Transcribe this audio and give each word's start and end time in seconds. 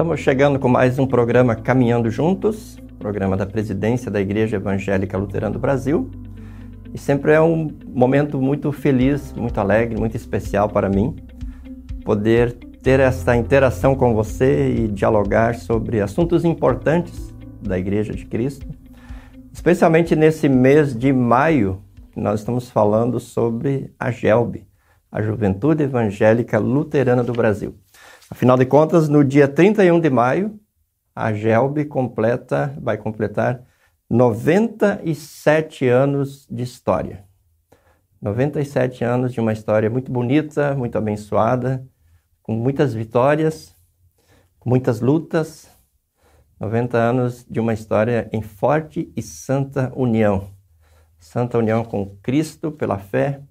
Estamos 0.00 0.20
chegando 0.20 0.58
com 0.58 0.66
mais 0.66 0.98
um 0.98 1.06
programa 1.06 1.54
Caminhando 1.54 2.10
Juntos, 2.10 2.78
programa 2.98 3.36
da 3.36 3.44
presidência 3.44 4.10
da 4.10 4.18
Igreja 4.18 4.56
Evangélica 4.56 5.18
Luterana 5.18 5.52
do 5.52 5.58
Brasil. 5.58 6.10
E 6.94 6.96
sempre 6.96 7.32
é 7.32 7.40
um 7.42 7.68
momento 7.86 8.40
muito 8.40 8.72
feliz, 8.72 9.30
muito 9.34 9.60
alegre, 9.60 10.00
muito 10.00 10.16
especial 10.16 10.70
para 10.70 10.88
mim 10.88 11.16
poder 12.02 12.54
ter 12.82 12.98
essa 12.98 13.36
interação 13.36 13.94
com 13.94 14.14
você 14.14 14.72
e 14.72 14.88
dialogar 14.88 15.56
sobre 15.56 16.00
assuntos 16.00 16.46
importantes 16.46 17.34
da 17.60 17.78
Igreja 17.78 18.14
de 18.14 18.24
Cristo, 18.24 18.66
especialmente 19.52 20.16
nesse 20.16 20.48
mês 20.48 20.98
de 20.98 21.12
maio, 21.12 21.84
nós 22.16 22.40
estamos 22.40 22.70
falando 22.70 23.20
sobre 23.20 23.92
a 24.00 24.10
GELB, 24.10 24.66
a 25.12 25.20
Juventude 25.20 25.82
Evangélica 25.82 26.58
Luterana 26.58 27.22
do 27.22 27.34
Brasil. 27.34 27.74
Afinal 28.32 28.56
de 28.56 28.64
contas, 28.64 29.08
no 29.08 29.24
dia 29.24 29.48
31 29.48 29.98
de 29.98 30.08
maio, 30.08 30.60
a 31.12 31.32
GELB 31.32 31.84
completa, 31.86 32.72
vai 32.80 32.96
completar 32.96 33.64
97 34.08 35.88
anos 35.88 36.46
de 36.48 36.62
história. 36.62 37.24
97 38.22 39.02
anos 39.02 39.32
de 39.32 39.40
uma 39.40 39.52
história 39.52 39.90
muito 39.90 40.12
bonita, 40.12 40.76
muito 40.76 40.96
abençoada, 40.96 41.84
com 42.40 42.54
muitas 42.54 42.94
vitórias, 42.94 43.74
com 44.60 44.70
muitas 44.70 45.00
lutas. 45.00 45.68
90 46.60 46.96
anos 46.96 47.44
de 47.50 47.58
uma 47.58 47.74
história 47.74 48.30
em 48.32 48.42
forte 48.42 49.12
e 49.16 49.22
santa 49.22 49.92
união. 49.96 50.50
Santa 51.18 51.58
união 51.58 51.84
com 51.84 52.16
Cristo 52.22 52.70
pela 52.70 52.98
fé 52.98 53.42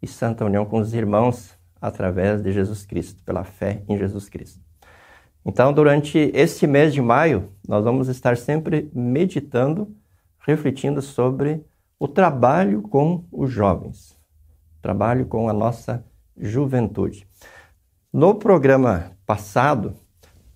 e 0.00 0.06
santa 0.06 0.42
união 0.42 0.64
com 0.64 0.78
os 0.78 0.94
irmãos 0.94 1.60
através 1.82 2.40
de 2.40 2.52
Jesus 2.52 2.86
Cristo, 2.86 3.20
pela 3.24 3.42
fé 3.42 3.82
em 3.88 3.98
Jesus 3.98 4.28
Cristo. 4.28 4.60
Então, 5.44 5.72
durante 5.72 6.30
este 6.32 6.68
mês 6.68 6.94
de 6.94 7.02
maio, 7.02 7.50
nós 7.66 7.82
vamos 7.82 8.06
estar 8.06 8.36
sempre 8.36 8.88
meditando, 8.94 9.92
refletindo 10.38 11.02
sobre 11.02 11.64
o 11.98 12.06
trabalho 12.06 12.82
com 12.82 13.24
os 13.32 13.50
jovens, 13.50 14.16
trabalho 14.80 15.26
com 15.26 15.48
a 15.48 15.52
nossa 15.52 16.04
juventude. 16.36 17.26
No 18.12 18.36
programa 18.36 19.12
passado, 19.26 19.94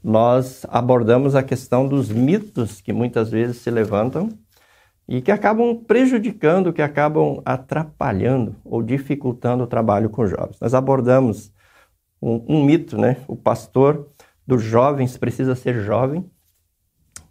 nós 0.02 0.64
abordamos 0.68 1.34
a 1.34 1.42
questão 1.42 1.88
dos 1.88 2.08
mitos 2.08 2.80
que 2.80 2.92
muitas 2.92 3.28
vezes 3.30 3.56
se 3.56 3.70
levantam 3.70 4.28
e 5.08 5.20
que 5.20 5.30
acabam 5.30 5.76
prejudicando, 5.84 6.72
que 6.72 6.82
acabam 6.82 7.40
atrapalhando 7.44 8.56
ou 8.64 8.82
dificultando 8.82 9.64
o 9.64 9.66
trabalho 9.66 10.10
com 10.10 10.26
jovens. 10.26 10.58
Nós 10.60 10.74
abordamos 10.74 11.52
um, 12.20 12.44
um 12.48 12.64
mito, 12.64 12.98
né? 12.98 13.18
O 13.28 13.36
pastor 13.36 14.08
dos 14.46 14.62
jovens 14.62 15.16
precisa 15.16 15.54
ser 15.54 15.80
jovem, 15.82 16.28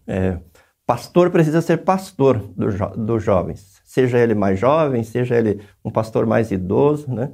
é, 0.07 0.39
pastor 0.85 1.29
precisa 1.31 1.61
ser 1.61 1.77
pastor 1.77 2.37
jo 2.57 2.87
dos 2.97 3.23
jovens, 3.23 3.81
seja 3.83 4.19
ele 4.19 4.35
mais 4.35 4.59
jovem, 4.59 5.03
seja 5.03 5.35
ele 5.35 5.61
um 5.83 5.91
pastor 5.91 6.25
mais 6.25 6.51
idoso, 6.51 7.11
né? 7.13 7.31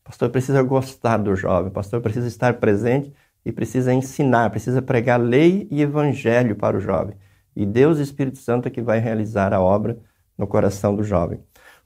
O 0.00 0.04
pastor 0.04 0.30
precisa 0.30 0.62
gostar 0.62 1.18
do 1.18 1.34
jovem, 1.34 1.70
pastor 1.72 2.00
precisa 2.00 2.28
estar 2.28 2.54
presente 2.54 3.12
e 3.44 3.52
precisa 3.52 3.92
ensinar, 3.92 4.50
precisa 4.50 4.82
pregar 4.82 5.20
lei 5.20 5.68
e 5.70 5.82
evangelho 5.82 6.56
para 6.56 6.76
o 6.76 6.80
jovem. 6.80 7.16
E 7.56 7.64
Deus, 7.64 7.98
Espírito 7.98 8.38
Santo, 8.38 8.68
é 8.68 8.70
que 8.70 8.82
vai 8.82 8.98
realizar 8.98 9.52
a 9.52 9.60
obra 9.60 9.98
no 10.36 10.46
coração 10.46 10.94
do 10.94 11.04
jovem. 11.04 11.40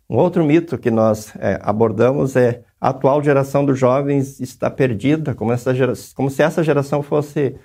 Um 0.08 0.16
outro 0.16 0.42
mito 0.44 0.78
que 0.78 0.90
nós 0.90 1.34
é, 1.36 1.58
abordamos 1.62 2.34
é 2.34 2.62
a 2.80 2.90
atual 2.90 3.22
geração 3.22 3.64
dos 3.64 3.78
jovens 3.78 4.40
está 4.40 4.70
perdida, 4.70 5.34
como, 5.34 5.54
geração, 5.54 6.14
como 6.14 6.30
se 6.30 6.42
essa 6.42 6.62
geração 6.62 7.02
fosse 7.02 7.56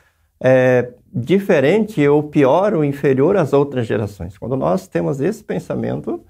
é, 0.41 0.91
diferente 1.13 2.05
ou 2.05 2.23
pior 2.23 2.73
ou 2.73 2.83
inferior 2.83 3.37
às 3.37 3.53
outras 3.53 3.87
gerações. 3.87 4.37
Quando 4.37 4.57
nós 4.57 4.87
temos 4.87 5.21
esse 5.21 5.43
pensamento, 5.43 6.25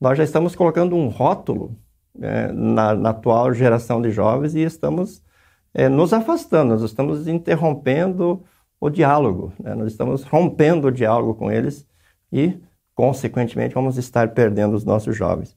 nós 0.00 0.16
já 0.16 0.22
estamos 0.22 0.54
colocando 0.54 0.94
um 0.94 1.08
rótulo 1.08 1.76
é, 2.20 2.52
na, 2.52 2.94
na, 2.94 3.10
atual 3.10 3.52
geração 3.52 4.00
de 4.00 4.10
jovens 4.10 4.54
e 4.54 4.60
estamos 4.60 5.22
é, 5.74 5.88
nos 5.88 6.12
afastando, 6.12 6.70
nós 6.70 6.82
estamos 6.82 7.26
interrompendo 7.26 8.44
o 8.80 8.90
diálogo, 8.90 9.52
né? 9.58 9.74
nós 9.74 9.92
estamos 9.92 10.22
rompendo 10.22 10.88
o 10.88 10.92
diálogo 10.92 11.34
com 11.34 11.50
eles 11.50 11.86
e 12.32 12.60
consequentemente, 12.98 13.76
vamos 13.76 13.96
estar 13.96 14.30
perdendo 14.30 14.74
os 14.74 14.84
nossos 14.84 15.16
jovens. 15.16 15.56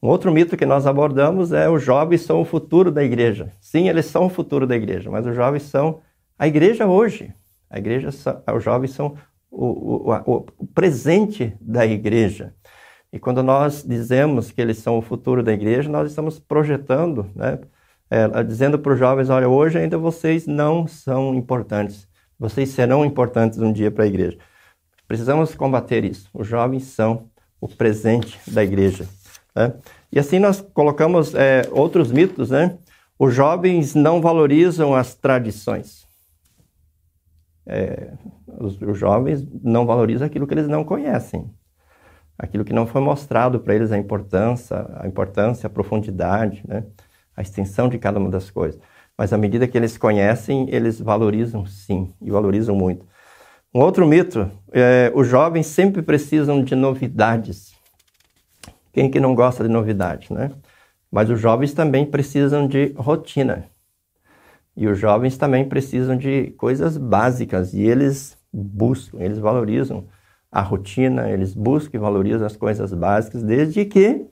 Um 0.00 0.06
outro 0.06 0.30
mito 0.30 0.56
que 0.56 0.64
nós 0.64 0.86
abordamos 0.86 1.52
é 1.52 1.68
os 1.68 1.82
jovens 1.82 2.20
são 2.20 2.40
o 2.40 2.44
futuro 2.44 2.92
da 2.92 3.02
igreja. 3.02 3.50
Sim, 3.60 3.88
eles 3.88 4.06
são 4.06 4.26
o 4.26 4.28
futuro 4.28 4.68
da 4.68 4.76
igreja, 4.76 5.10
mas 5.10 5.26
os 5.26 5.34
jovens 5.34 5.64
são 5.64 6.00
a 6.38 6.46
igreja 6.46 6.86
hoje. 6.86 7.34
A 7.68 7.78
igreja, 7.78 8.10
os 8.54 8.62
jovens 8.62 8.92
são 8.92 9.16
o, 9.50 10.12
o, 10.12 10.46
o 10.58 10.66
presente 10.68 11.56
da 11.60 11.84
igreja. 11.84 12.54
E 13.12 13.18
quando 13.18 13.42
nós 13.42 13.82
dizemos 13.82 14.52
que 14.52 14.60
eles 14.60 14.78
são 14.78 14.96
o 14.96 15.02
futuro 15.02 15.42
da 15.42 15.52
igreja, 15.52 15.90
nós 15.90 16.08
estamos 16.08 16.38
projetando, 16.38 17.28
né? 17.34 17.58
É, 18.08 18.44
dizendo 18.44 18.78
para 18.78 18.92
os 18.92 18.98
jovens: 19.00 19.28
olha, 19.28 19.48
hoje 19.48 19.76
ainda 19.76 19.98
vocês 19.98 20.46
não 20.46 20.86
são 20.86 21.34
importantes, 21.34 22.06
vocês 22.38 22.70
serão 22.70 23.04
importantes 23.04 23.58
um 23.58 23.72
dia 23.72 23.90
para 23.90 24.04
a 24.04 24.06
igreja. 24.06 24.38
Precisamos 25.08 25.54
combater 25.54 26.04
isso. 26.04 26.28
Os 26.34 26.46
jovens 26.46 26.84
são 26.84 27.30
o 27.60 27.68
presente 27.68 28.38
da 28.50 28.62
igreja. 28.62 29.06
Né? 29.54 29.72
E 30.12 30.18
assim 30.18 30.38
nós 30.38 30.60
colocamos 30.60 31.34
é, 31.34 31.68
outros 31.70 32.12
mitos, 32.12 32.50
né? 32.50 32.78
Os 33.18 33.34
jovens 33.34 33.94
não 33.94 34.20
valorizam 34.20 34.94
as 34.94 35.14
tradições. 35.14 36.06
É, 37.66 38.12
os, 38.58 38.80
os, 38.80 38.98
jovens 38.98 39.44
não 39.62 39.86
valorizam 39.86 40.26
aquilo 40.26 40.46
que 40.46 40.54
eles 40.54 40.68
não 40.68 40.84
conhecem, 40.84 41.50
aquilo 42.38 42.64
que 42.64 42.72
não 42.72 42.86
foi 42.86 43.00
mostrado 43.00 43.58
para 43.58 43.74
eles 43.74 43.90
a 43.90 43.98
importância, 43.98 44.86
a 45.00 45.08
importância, 45.08 45.66
a 45.66 45.70
profundidade, 45.70 46.62
né? 46.68 46.84
a 47.36 47.42
extensão 47.42 47.88
de 47.88 47.98
cada 47.98 48.20
uma 48.20 48.30
das 48.30 48.50
coisas. 48.50 48.80
Mas 49.16 49.32
à 49.32 49.38
medida 49.38 49.66
que 49.66 49.78
eles 49.78 49.96
conhecem, 49.96 50.68
eles 50.70 51.00
valorizam 51.00 51.64
sim, 51.64 52.12
e 52.20 52.30
valorizam 52.30 52.76
muito. 52.76 53.06
Um 53.74 53.80
outro 53.80 54.06
mito, 54.06 54.50
é, 54.72 55.10
os 55.14 55.26
jovens 55.26 55.66
sempre 55.66 56.02
precisam 56.02 56.62
de 56.62 56.74
novidades. 56.74 57.74
Quem 58.92 59.10
que 59.10 59.20
não 59.20 59.34
gosta 59.34 59.62
de 59.62 59.70
novidade, 59.70 60.32
né? 60.32 60.50
Mas 61.10 61.30
os 61.30 61.40
jovens 61.40 61.72
também 61.72 62.04
precisam 62.04 62.66
de 62.66 62.94
rotina. 62.96 63.66
E 64.76 64.86
os 64.86 64.98
jovens 64.98 65.38
também 65.38 65.66
precisam 65.66 66.16
de 66.16 66.50
coisas 66.52 66.98
básicas 66.98 67.72
e 67.72 67.82
eles 67.82 68.36
buscam, 68.52 69.18
eles 69.20 69.38
valorizam 69.38 70.06
a 70.52 70.60
rotina, 70.60 71.30
eles 71.30 71.54
buscam 71.54 71.96
e 71.96 72.00
valorizam 72.00 72.46
as 72.46 72.56
coisas 72.56 72.92
básicas, 72.92 73.42
desde 73.42 73.84
que 73.86 74.26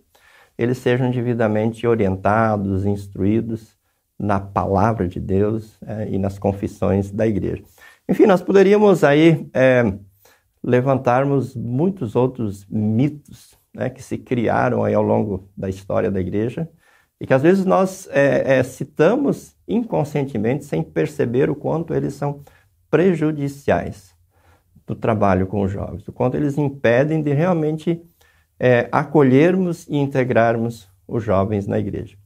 eles 0.56 0.78
sejam 0.78 1.10
devidamente 1.10 1.86
orientados, 1.86 2.84
instruídos 2.84 3.76
na 4.18 4.38
palavra 4.40 5.08
de 5.08 5.20
Deus 5.20 5.78
é, 5.86 6.08
e 6.10 6.18
nas 6.18 6.38
confissões 6.38 7.10
da 7.10 7.26
igreja. 7.26 7.62
Enfim, 8.08 8.26
nós 8.26 8.42
poderíamos 8.42 9.02
aí 9.02 9.48
é, 9.52 9.94
levantarmos 10.62 11.54
muitos 11.56 12.14
outros 12.14 12.66
mitos 12.68 13.58
né, 13.74 13.90
que 13.90 14.02
se 14.02 14.16
criaram 14.16 14.84
aí 14.84 14.94
ao 14.94 15.02
longo 15.02 15.48
da 15.56 15.68
história 15.68 16.10
da 16.10 16.20
igreja 16.20 16.68
e 17.20 17.26
que 17.26 17.34
às 17.34 17.42
vezes 17.42 17.64
nós 17.64 18.08
é, 18.10 18.58
é, 18.58 18.62
citamos 18.62 19.56
inconscientemente 19.66 20.64
sem 20.64 20.82
perceber 20.82 21.50
o 21.50 21.54
quanto 21.54 21.94
eles 21.94 22.14
são 22.14 22.40
prejudiciais 22.90 24.14
do 24.86 24.94
trabalho 24.94 25.46
com 25.46 25.62
os 25.62 25.70
jovens, 25.72 26.06
o 26.06 26.12
quanto 26.12 26.36
eles 26.36 26.58
impedem 26.58 27.22
de 27.22 27.32
realmente 27.32 28.02
é, 28.58 28.88
acolhermos 28.92 29.86
e 29.88 29.96
integrarmos 29.96 30.88
os 31.06 31.22
jovens 31.22 31.66
na 31.66 31.78
igreja. 31.78 32.16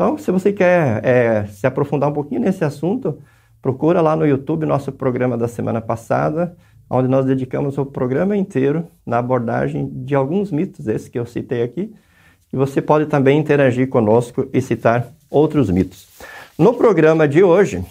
Então, 0.00 0.16
se 0.16 0.30
você 0.30 0.50
quer 0.50 1.04
é, 1.04 1.44
se 1.44 1.66
aprofundar 1.66 2.08
um 2.08 2.14
pouquinho 2.14 2.40
nesse 2.40 2.64
assunto, 2.64 3.18
Procura 3.62 4.00
lá 4.00 4.16
no 4.16 4.26
YouTube 4.26 4.64
nosso 4.64 4.90
programa 4.90 5.36
da 5.36 5.46
semana 5.46 5.82
passada, 5.82 6.56
onde 6.88 7.08
nós 7.08 7.26
dedicamos 7.26 7.76
o 7.76 7.84
programa 7.84 8.34
inteiro 8.34 8.86
na 9.04 9.18
abordagem 9.18 9.86
de 10.02 10.14
alguns 10.14 10.50
mitos, 10.50 10.88
esses 10.88 11.08
que 11.08 11.18
eu 11.18 11.26
citei 11.26 11.62
aqui, 11.62 11.92
e 12.50 12.56
você 12.56 12.80
pode 12.80 13.04
também 13.04 13.38
interagir 13.38 13.88
conosco 13.88 14.48
e 14.52 14.62
citar 14.62 15.08
outros 15.30 15.68
mitos. 15.68 16.08
No 16.58 16.72
programa 16.72 17.28
de 17.28 17.42
hoje, 17.42 17.84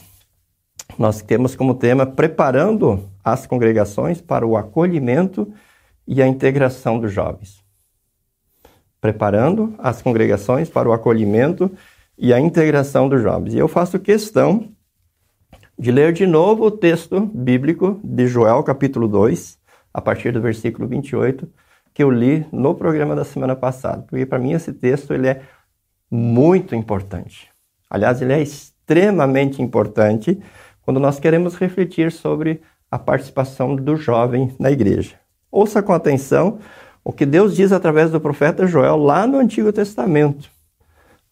nós 0.98 1.22
temos 1.22 1.56
como 1.56 1.76
tema 1.76 2.06
Preparando 2.06 3.08
as 3.24 3.46
congregações 3.46 4.20
para 4.20 4.46
o 4.46 4.58
acolhimento 4.58 5.54
e 6.08 6.20
a 6.20 6.28
integração 6.28 7.00
dos 7.00 7.14
jovens. 7.14 7.64
Preparando 9.00 9.76
as 9.78 10.02
congregações 10.02 10.68
para 10.68 10.90
o 10.90 10.94
acolhimento 10.94 11.72
e 12.20 12.34
a 12.34 12.40
integração 12.40 13.08
dos 13.08 13.22
jovens. 13.22 13.54
E 13.54 13.58
eu 13.58 13.68
faço 13.70 13.98
questão 13.98 14.70
de 15.78 15.90
ler 15.92 16.12
de 16.12 16.28
novo 16.28 16.66
o 16.66 16.72
texto 16.72 17.22
bíblico 17.22 17.98
de 18.04 18.28
Joel, 18.28 18.62
capítulo 18.62 19.08
2, 19.08 19.58
a 19.94 20.02
partir 20.02 20.34
do 20.34 20.42
versículo 20.42 20.86
28, 20.86 21.48
que 21.94 22.04
eu 22.04 22.12
li 22.12 22.46
no 22.52 22.76
programa 22.76 23.16
da 23.16 23.24
semana 23.24 23.56
passada, 23.56 24.04
porque 24.04 24.26
para 24.26 24.38
mim 24.38 24.52
esse 24.52 24.74
texto 24.74 25.14
ele 25.14 25.28
é 25.30 25.42
muito 26.12 26.76
importante. 26.76 27.50
Aliás, 27.90 28.22
ele 28.22 28.34
é 28.34 28.42
extremamente 28.42 29.62
importante 29.62 30.38
quando 30.82 31.00
nós 31.00 31.20
queremos 31.20 31.56
refletir 31.56 32.12
sobre 32.12 32.62
a 32.92 33.00
participação 33.00 33.76
do 33.76 33.96
jovem 33.96 34.54
na 34.60 34.70
igreja. 34.70 35.16
Ouça 35.50 35.82
com 35.82 35.94
atenção 35.94 36.60
o 37.04 37.14
que 37.14 37.26
Deus 37.26 37.56
diz 37.56 37.72
através 37.72 38.12
do 38.12 38.20
profeta 38.20 38.68
Joel 38.68 38.98
lá 38.98 39.26
no 39.26 39.38
Antigo 39.38 39.72
Testamento, 39.72 40.52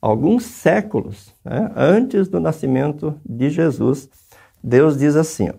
alguns 0.08 0.46
séculos 0.46 1.34
né, 1.44 1.72
antes 1.76 2.28
do 2.28 2.40
nascimento 2.40 3.20
de 3.26 3.50
Jesus. 3.50 4.10
Deus 4.64 4.98
diz 4.98 5.16
assim: 5.16 5.50
ó, 5.50 5.54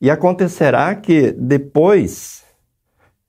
E 0.00 0.10
acontecerá 0.10 0.94
que 0.94 1.32
depois, 1.32 2.44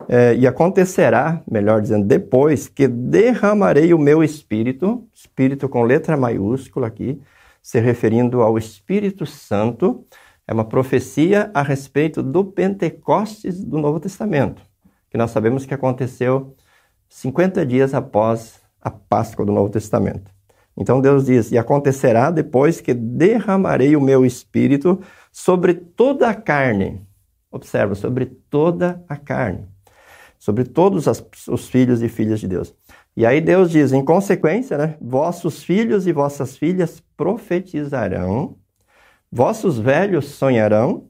é, 0.07 0.35
e 0.35 0.47
acontecerá, 0.47 1.41
melhor 1.49 1.81
dizendo, 1.81 2.05
depois 2.05 2.67
que 2.67 2.87
derramarei 2.87 3.93
o 3.93 3.99
meu 3.99 4.23
espírito, 4.23 5.05
espírito 5.13 5.67
com 5.67 5.83
letra 5.83 6.15
maiúscula 6.15 6.87
aqui, 6.87 7.21
se 7.61 7.79
referindo 7.79 8.41
ao 8.41 8.57
Espírito 8.57 9.25
Santo, 9.25 10.05
é 10.47 10.53
uma 10.53 10.65
profecia 10.65 11.51
a 11.53 11.61
respeito 11.61 12.23
do 12.23 12.43
Pentecostes 12.45 13.63
do 13.63 13.77
Novo 13.77 13.99
Testamento, 13.99 14.61
que 15.11 15.17
nós 15.17 15.31
sabemos 15.31 15.65
que 15.65 15.73
aconteceu 15.73 16.55
50 17.09 17.65
dias 17.65 17.93
após 17.93 18.58
a 18.81 18.89
Páscoa 18.89 19.45
do 19.45 19.51
Novo 19.51 19.69
Testamento. 19.69 20.31
Então 20.77 21.01
Deus 21.01 21.25
diz: 21.25 21.51
E 21.51 21.57
acontecerá 21.57 22.31
depois 22.31 22.81
que 22.81 22.93
derramarei 22.93 23.95
o 23.95 24.01
meu 24.01 24.25
espírito 24.25 24.99
sobre 25.31 25.73
toda 25.73 26.29
a 26.29 26.33
carne. 26.33 27.01
Observa, 27.51 27.95
sobre 27.95 28.25
toda 28.25 29.03
a 29.07 29.17
carne. 29.17 29.67
Sobre 30.37 30.63
todos 30.63 31.07
as, 31.07 31.23
os 31.47 31.67
filhos 31.67 32.01
e 32.01 32.07
filhas 32.07 32.39
de 32.39 32.47
Deus. 32.47 32.73
E 33.15 33.25
aí 33.25 33.41
Deus 33.41 33.71
diz, 33.71 33.91
em 33.91 34.05
consequência, 34.05 34.77
né? 34.77 34.95
Vossos 35.01 35.63
filhos 35.63 36.07
e 36.07 36.13
vossas 36.13 36.55
filhas 36.55 37.03
profetizarão 37.17 38.55
Vossos 39.31 39.77
velhos 39.77 40.25
sonharão 40.25 41.07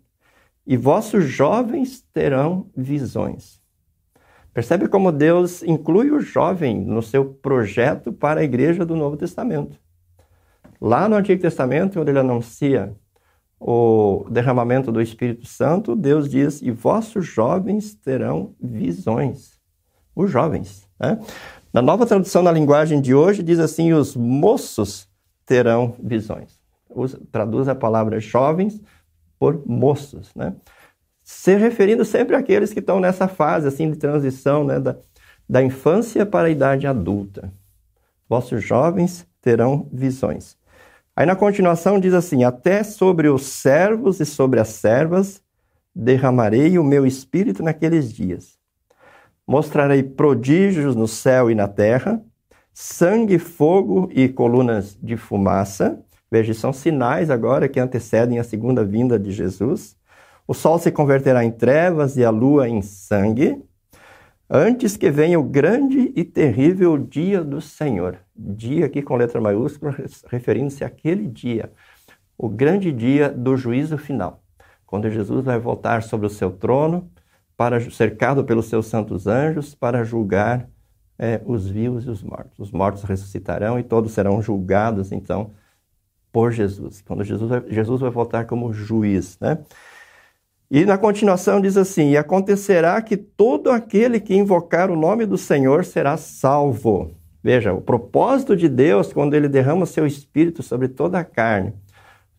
e 0.67 0.75
vossos 0.75 1.23
jovens 1.23 2.01
terão 2.13 2.69
visões. 2.75 3.58
Percebe 4.53 4.87
como 4.87 5.11
Deus 5.11 5.63
inclui 5.63 6.11
o 6.11 6.19
jovem 6.19 6.79
no 6.79 7.01
seu 7.01 7.25
projeto 7.25 8.11
para 8.11 8.41
a 8.41 8.43
igreja 8.43 8.85
do 8.85 8.95
Novo 8.95 9.15
Testamento. 9.15 9.77
Lá 10.81 11.07
no 11.07 11.15
Antigo 11.15 11.41
Testamento, 11.41 11.99
onde 11.99 12.11
ele 12.11 12.19
anuncia 12.19 12.95
o 13.59 14.25
derramamento 14.29 14.91
do 14.91 15.01
Espírito 15.01 15.45
Santo, 15.45 15.95
Deus 15.95 16.29
diz: 16.29 16.61
E 16.61 16.71
vossos 16.71 17.25
jovens 17.25 17.93
terão 17.93 18.55
visões. 18.59 19.59
Os 20.15 20.31
jovens. 20.31 20.87
Né? 20.99 21.19
Na 21.71 21.81
nova 21.81 22.05
tradução 22.05 22.41
na 22.41 22.51
linguagem 22.51 23.01
de 23.01 23.13
hoje, 23.13 23.43
diz 23.43 23.59
assim: 23.59 23.93
Os 23.93 24.15
moços 24.15 25.07
terão 25.45 25.95
visões 26.01 26.59
traduz 27.31 27.67
a 27.67 27.75
palavra 27.75 28.19
jovens 28.19 28.81
por 29.37 29.65
moços, 29.65 30.33
né? 30.35 30.55
Se 31.31 31.55
referindo 31.55 32.03
sempre 32.03 32.35
àqueles 32.35 32.73
que 32.73 32.79
estão 32.79 32.99
nessa 32.99 33.27
fase 33.27 33.67
assim 33.67 33.91
de 33.91 33.97
transição, 33.97 34.63
né, 34.63 34.79
da, 34.79 34.97
da 35.47 35.61
infância 35.61 36.25
para 36.25 36.47
a 36.47 36.49
idade 36.49 36.87
adulta. 36.87 37.53
Vossos 38.27 38.63
jovens 38.63 39.27
terão 39.39 39.87
visões. 39.93 40.57
Aí 41.15 41.27
na 41.27 41.35
continuação 41.35 41.99
diz 41.99 42.15
assim: 42.15 42.43
Até 42.43 42.81
sobre 42.81 43.29
os 43.29 43.43
servos 43.43 44.19
e 44.19 44.25
sobre 44.25 44.59
as 44.59 44.69
servas 44.69 45.39
derramarei 45.93 46.79
o 46.79 46.83
meu 46.83 47.05
espírito 47.05 47.61
naqueles 47.61 48.11
dias. 48.11 48.57
Mostrarei 49.45 50.01
prodígios 50.01 50.95
no 50.95 51.07
céu 51.07 51.51
e 51.51 51.53
na 51.53 51.67
terra, 51.67 52.19
sangue, 52.73 53.37
fogo 53.37 54.09
e 54.11 54.27
colunas 54.27 54.97
de 54.99 55.15
fumaça. 55.15 56.01
Veja, 56.31 56.55
são 56.55 56.73
sinais 56.73 57.29
agora 57.29 57.69
que 57.69 57.79
antecedem 57.79 58.39
a 58.39 58.43
segunda 58.43 58.83
vinda 58.83 59.19
de 59.19 59.31
Jesus. 59.31 59.98
O 60.49 60.53
sol 60.55 60.79
se 60.79 60.91
converterá 60.91 61.45
em 61.45 61.51
trevas 61.51 62.17
e 62.17 62.25
a 62.25 62.31
lua 62.31 62.67
em 62.67 62.81
sangue, 62.81 63.63
antes 64.49 64.97
que 64.97 65.11
venha 65.11 65.39
o 65.39 65.43
grande 65.43 66.11
e 66.15 66.23
terrível 66.23 66.97
dia 66.97 67.43
do 67.43 67.61
Senhor. 67.61 68.17
Dia 68.35 68.87
aqui 68.87 69.03
com 69.03 69.15
letra 69.15 69.39
maiúscula, 69.39 69.95
referindo-se 70.27 70.83
àquele 70.83 71.27
dia, 71.27 71.71
o 72.35 72.49
grande 72.49 72.91
dia 72.91 73.29
do 73.29 73.55
juízo 73.55 73.95
final, 73.95 74.41
quando 74.87 75.07
Jesus 75.11 75.45
vai 75.45 75.59
voltar 75.59 76.01
sobre 76.01 76.25
o 76.25 76.31
seu 76.31 76.49
trono, 76.49 77.11
para 77.55 77.79
cercado 77.91 78.43
pelos 78.43 78.65
seus 78.65 78.87
santos 78.87 79.27
anjos, 79.27 79.75
para 79.75 80.03
julgar 80.03 80.67
é, 81.19 81.39
os 81.45 81.69
vivos 81.69 82.05
e 82.05 82.09
os 82.09 82.23
mortos. 82.23 82.57
Os 82.57 82.71
mortos 82.71 83.03
ressuscitarão 83.03 83.77
e 83.77 83.83
todos 83.83 84.13
serão 84.13 84.41
julgados, 84.41 85.11
então, 85.11 85.51
por 86.31 86.51
Jesus, 86.51 87.03
quando 87.03 87.23
Jesus 87.23 87.47
vai, 87.47 87.63
Jesus 87.69 88.01
vai 88.01 88.09
voltar 88.09 88.45
como 88.47 88.73
juiz, 88.73 89.37
né? 89.39 89.59
E 90.71 90.85
na 90.85 90.97
continuação 90.97 91.59
diz 91.59 91.75
assim: 91.77 92.11
E 92.11 92.17
acontecerá 92.17 93.01
que 93.01 93.17
todo 93.17 93.71
aquele 93.71 94.19
que 94.19 94.35
invocar 94.35 94.91
o 94.91 94.95
nome 94.95 95.25
do 95.25 95.37
Senhor 95.37 95.83
será 95.83 96.15
salvo. 96.15 97.11
Veja, 97.41 97.73
o 97.73 97.81
propósito 97.81 98.55
de 98.55 98.69
Deus, 98.69 99.11
quando 99.11 99.33
ele 99.33 99.47
derrama 99.47 99.85
seu 99.85 100.05
espírito 100.05 100.61
sobre 100.61 100.87
toda 100.87 101.17
a 101.19 101.23
carne, 101.23 101.73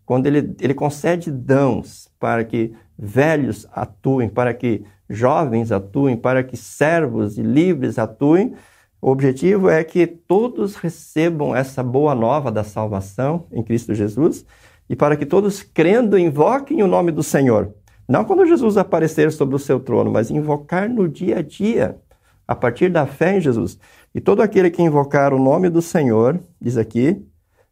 quando 0.04 0.26
ele, 0.26 0.54
ele 0.60 0.74
concede 0.74 1.30
dons 1.30 2.08
para 2.20 2.44
que 2.44 2.72
velhos 2.96 3.66
atuem, 3.72 4.28
para 4.28 4.52
que 4.54 4.84
jovens 5.08 5.72
atuem, 5.72 6.16
para 6.16 6.44
que 6.44 6.56
servos 6.56 7.38
e 7.38 7.42
livres 7.42 7.98
atuem, 7.98 8.54
o 9.00 9.10
objetivo 9.10 9.70
é 9.70 9.82
que 9.82 10.06
todos 10.06 10.76
recebam 10.76 11.56
essa 11.56 11.82
boa 11.82 12.14
nova 12.14 12.52
da 12.52 12.62
salvação 12.62 13.46
em 13.50 13.62
Cristo 13.62 13.94
Jesus 13.94 14.44
e 14.88 14.94
para 14.94 15.16
que 15.16 15.24
todos, 15.24 15.62
crendo, 15.62 16.18
invoquem 16.18 16.82
o 16.82 16.86
nome 16.86 17.10
do 17.10 17.22
Senhor. 17.22 17.72
Não 18.10 18.24
quando 18.24 18.44
Jesus 18.44 18.76
aparecer 18.76 19.30
sobre 19.30 19.54
o 19.54 19.58
seu 19.58 19.78
trono, 19.78 20.10
mas 20.10 20.32
invocar 20.32 20.88
no 20.88 21.08
dia 21.08 21.38
a 21.38 21.42
dia, 21.42 21.96
a 22.44 22.56
partir 22.56 22.90
da 22.90 23.06
fé 23.06 23.36
em 23.36 23.40
Jesus. 23.40 23.78
E 24.12 24.20
todo 24.20 24.42
aquele 24.42 24.68
que 24.68 24.82
invocar 24.82 25.32
o 25.32 25.38
nome 25.38 25.70
do 25.70 25.80
Senhor, 25.80 26.40
diz 26.60 26.76
aqui, 26.76 27.24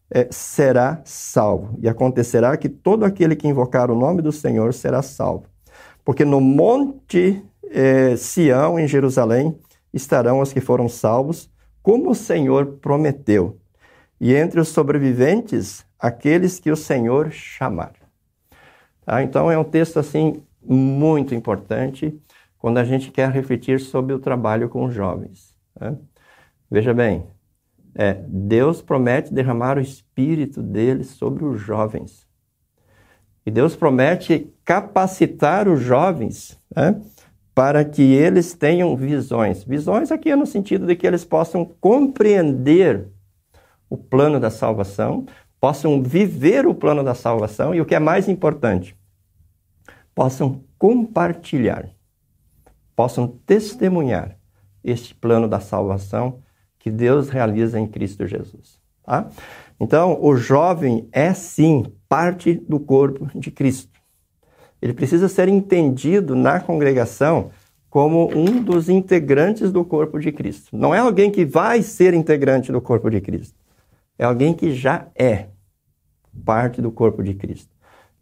é, 0.09 0.29
será 0.31 1.03
salvo. 1.05 1.77
E 1.83 1.89
acontecerá 1.89 2.57
que 2.57 2.69
todo 2.69 3.05
aquele 3.05 3.35
que 3.35 3.49
invocar 3.49 3.91
o 3.91 3.97
nome 3.97 4.23
do 4.23 4.31
Senhor 4.31 4.73
será 4.73 5.03
salvo. 5.03 5.47
Porque 6.05 6.25
no 6.25 6.41
monte 6.41 7.45
é, 7.65 8.15
Sião, 8.15 8.79
em 8.79 8.87
Jerusalém, 8.87 9.59
estarão 9.93 10.39
os 10.39 10.53
que 10.53 10.61
foram 10.61 10.89
salvos, 10.89 11.51
como 11.83 12.11
o 12.11 12.15
Senhor 12.15 12.79
prometeu, 12.81 13.59
e 14.21 14.37
entre 14.37 14.61
os 14.61 14.69
sobreviventes, 14.69 15.85
aqueles 15.99 16.61
que 16.61 16.71
o 16.71 16.77
Senhor 16.77 17.33
chamar. 17.33 17.98
Tá? 19.09 19.23
Então, 19.23 19.51
é 19.51 19.57
um 19.57 19.65
texto 19.65 19.99
assim 19.99 20.43
muito 20.63 21.35
importante 21.35 22.15
quando 22.59 22.77
a 22.77 22.85
gente 22.85 23.11
quer 23.11 23.31
refletir 23.31 23.81
sobre 23.81 24.13
o 24.13 24.19
trabalho 24.19 24.69
com 24.69 24.85
os 24.85 24.93
jovens. 24.93 25.57
Né? 25.81 25.97
Veja 26.71 26.93
bem, 26.93 27.27
é, 27.95 28.23
Deus 28.29 28.83
promete 28.83 29.33
derramar 29.33 29.79
o 29.79 29.81
espírito 29.81 30.63
dele 30.63 31.05
sobre 31.05 31.43
os 31.43 31.59
jovens. 31.59 32.29
E 33.47 33.51
Deus 33.51 33.75
promete 33.75 34.53
capacitar 34.63 35.69
os 35.69 35.81
jovens 35.81 36.61
né? 36.77 37.01
para 37.55 37.87
que 37.87 38.03
eles 38.03 38.53
tenham 38.53 38.95
visões. 38.95 39.65
Visões 39.65 40.13
aqui 40.13 40.31
é 40.31 40.37
no 40.37 40.45
sentido 40.45 40.87
de 40.87 40.95
que 40.95 41.07
eles 41.07 41.25
possam 41.25 41.65
compreender 41.81 43.09
o 43.89 43.97
plano 43.97 44.39
da 44.39 44.51
salvação, 44.51 45.25
possam 45.59 46.03
viver 46.03 46.67
o 46.67 46.75
plano 46.75 47.03
da 47.03 47.15
salvação 47.15 47.75
e 47.75 47.81
o 47.81 47.87
que 47.87 47.95
é 47.95 47.99
mais 47.99 48.29
importante, 48.29 48.98
possam 50.19 50.65
compartilhar, 50.77 51.89
possam 52.97 53.29
testemunhar 53.47 54.37
este 54.83 55.15
plano 55.15 55.47
da 55.47 55.61
salvação 55.61 56.41
que 56.79 56.91
Deus 56.91 57.29
realiza 57.29 57.79
em 57.79 57.87
Cristo 57.87 58.27
Jesus. 58.27 58.81
Tá? 59.05 59.29
Então, 59.79 60.19
o 60.21 60.37
jovem 60.37 61.09
é 61.13 61.33
sim 61.33 61.85
parte 62.09 62.55
do 62.55 62.81
corpo 62.81 63.29
de 63.39 63.51
Cristo 63.51 63.99
ele 64.81 64.93
precisa 64.93 65.29
ser 65.29 65.49
entendido 65.49 66.37
na 66.37 66.61
congregação 66.61 67.51
como 67.91 68.31
um 68.35 68.63
dos 68.63 68.89
integrantes 68.89 69.73
do 69.73 69.85
corpo 69.85 70.19
de 70.21 70.31
Cristo. 70.31 70.77
Não 70.77 70.95
é 70.95 70.99
alguém 70.99 71.31
que 71.31 71.45
vai 71.45 71.83
ser 71.83 72.15
integrante 72.15 72.71
do 72.71 72.81
corpo 72.81 73.11
de 73.11 73.21
Cristo. 73.21 73.59
É 74.19 74.25
alguém 74.25 74.55
que 74.55 74.73
já 74.73 75.09
é 75.15 75.49
parte 76.45 76.81
do 76.81 76.93
corpo 76.93 77.23
de 77.23 77.35
Cristo. 77.35 77.75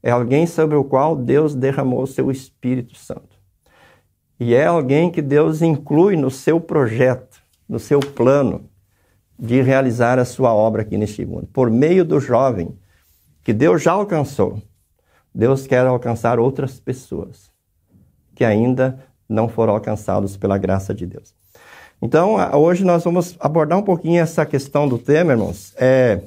É 0.06 0.10
alguém 0.10 0.46
sobre 0.46 0.76
o 0.76 0.84
qual 0.84 1.16
Deus 1.16 1.54
derramou 1.54 2.02
o 2.02 2.06
seu 2.06 2.30
Espírito 2.30 2.96
Santo. 2.96 3.36
E 4.38 4.54
é 4.54 4.66
alguém 4.66 5.10
que 5.10 5.22
Deus 5.22 5.62
inclui 5.62 6.16
no 6.16 6.30
seu 6.30 6.60
projeto, 6.60 7.40
no 7.68 7.78
seu 7.78 8.00
plano 8.00 8.68
de 9.38 9.60
realizar 9.62 10.18
a 10.18 10.25
sua 10.25 10.54
obra 10.54 10.82
aqui 10.82 10.96
neste 10.96 11.25
mundo, 11.25 11.48
por 11.52 11.70
meio 11.70 12.04
do 12.04 12.20
jovem 12.20 12.78
que 13.42 13.52
Deus 13.52 13.82
já 13.82 13.92
alcançou 13.92 14.62
Deus 15.36 15.66
quer 15.66 15.86
alcançar 15.86 16.38
outras 16.38 16.80
pessoas 16.80 17.50
que 18.34 18.42
ainda 18.42 18.98
não 19.28 19.50
foram 19.50 19.75
alcançados 19.75 20.34
pela 20.34 20.56
graça 20.56 20.94
de 20.94 21.04
Deus. 21.04 21.34
Então, 22.00 22.36
hoje 22.58 22.84
nós 22.84 23.04
vamos 23.04 23.36
abordar 23.38 23.78
um 23.78 23.82
pouquinho 23.82 24.22
essa 24.22 24.46
questão 24.46 24.88
do 24.88 24.96
tema, 24.96 25.32
irmãos, 25.32 25.75
é, 25.76 26.22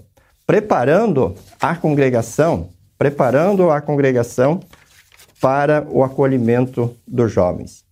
preparando 0.45 1.33
a 1.59 1.75
congregação, 1.75 2.69
preparando 2.99 3.71
a 3.71 3.79
congregação 3.79 4.59
para 5.41 5.87
o 5.89 6.03
acolhimento 6.03 6.93
dos 7.07 7.31
jovens. 7.31 7.85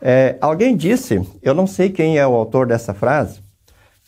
É, 0.00 0.38
alguém 0.40 0.76
disse, 0.76 1.20
eu 1.42 1.52
não 1.52 1.66
sei 1.66 1.90
quem 1.90 2.18
é 2.18 2.26
o 2.26 2.34
autor 2.34 2.68
dessa 2.68 2.94
frase, 2.94 3.40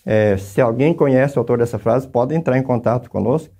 é, 0.06 0.36
se 0.36 0.60
alguém 0.60 0.94
conhece 0.94 1.36
o 1.36 1.40
autor 1.40 1.58
dessa 1.58 1.78
frase, 1.78 2.06
pode 2.06 2.34
entrar 2.34 2.56
em 2.56 2.62
contato 2.62 3.10
conosco, 3.10 3.52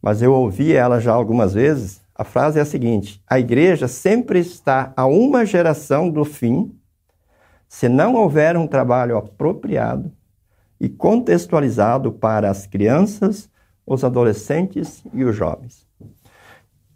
mas 0.00 0.22
eu 0.22 0.32
ouvi 0.32 0.72
ela 0.72 1.00
já 1.00 1.12
algumas 1.12 1.54
vezes. 1.54 2.00
A 2.14 2.24
frase 2.24 2.58
é 2.58 2.62
a 2.62 2.66
seguinte: 2.66 3.22
a 3.28 3.38
igreja 3.38 3.88
sempre 3.88 4.38
está 4.38 4.92
a 4.96 5.06
uma 5.06 5.44
geração 5.44 6.08
do 6.08 6.24
fim, 6.24 6.74
se 7.68 7.88
não 7.88 8.14
houver 8.14 8.56
um 8.56 8.66
trabalho 8.66 9.16
apropriado 9.16 10.12
e 10.80 10.88
contextualizado 10.88 12.12
para 12.12 12.50
as 12.50 12.66
crianças, 12.66 13.50
os 13.86 14.04
adolescentes 14.04 15.02
e 15.12 15.24
os 15.24 15.34
jovens. 15.34 15.86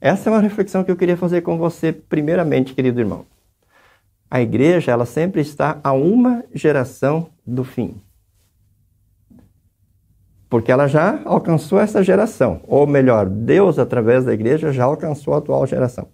Essa 0.06 0.30
é 0.30 0.32
uma 0.32 0.40
reflexão 0.40 0.84
que 0.84 0.90
eu 0.92 0.96
queria 0.96 1.16
fazer 1.16 1.40
com 1.40 1.58
você, 1.58 1.92
primeiramente, 1.92 2.74
querido 2.74 3.00
irmão. 3.00 3.26
A 4.30 4.40
igreja, 4.40 4.92
ela 4.92 5.04
sempre 5.04 5.40
está 5.40 5.80
a 5.82 5.92
uma 5.92 6.44
geração 6.54 7.30
do 7.44 7.64
fim. 7.64 8.00
Porque 10.48 10.70
ela 10.70 10.86
já 10.86 11.20
alcançou 11.24 11.80
essa 11.80 12.04
geração. 12.04 12.60
Ou 12.68 12.86
melhor, 12.86 13.28
Deus, 13.28 13.80
através 13.80 14.24
da 14.24 14.32
igreja, 14.32 14.72
já 14.72 14.84
alcançou 14.84 15.34
a 15.34 15.38
atual 15.38 15.66
geração. 15.66 16.06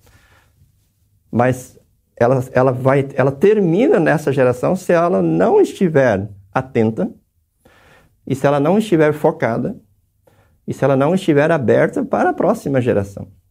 Mas 1.30 1.78
ela, 2.16 2.42
ela, 2.52 2.72
vai, 2.72 3.06
ela 3.12 3.30
termina 3.30 4.00
nessa 4.00 4.32
geração 4.32 4.74
se 4.74 4.90
ela 4.94 5.20
não 5.20 5.60
estiver 5.60 6.30
atenta 6.50 7.12
e 8.26 8.34
se 8.34 8.46
ela 8.46 8.58
não 8.58 8.78
estiver 8.78 9.12
focada 9.12 9.78
e 10.66 10.72
se 10.72 10.82
ela 10.82 10.96
não 10.96 11.14
estiver 11.14 11.50
aberta 11.50 12.02
para 12.02 12.30
a 12.30 12.34
próxima 12.34 12.80
geração. 12.80 13.41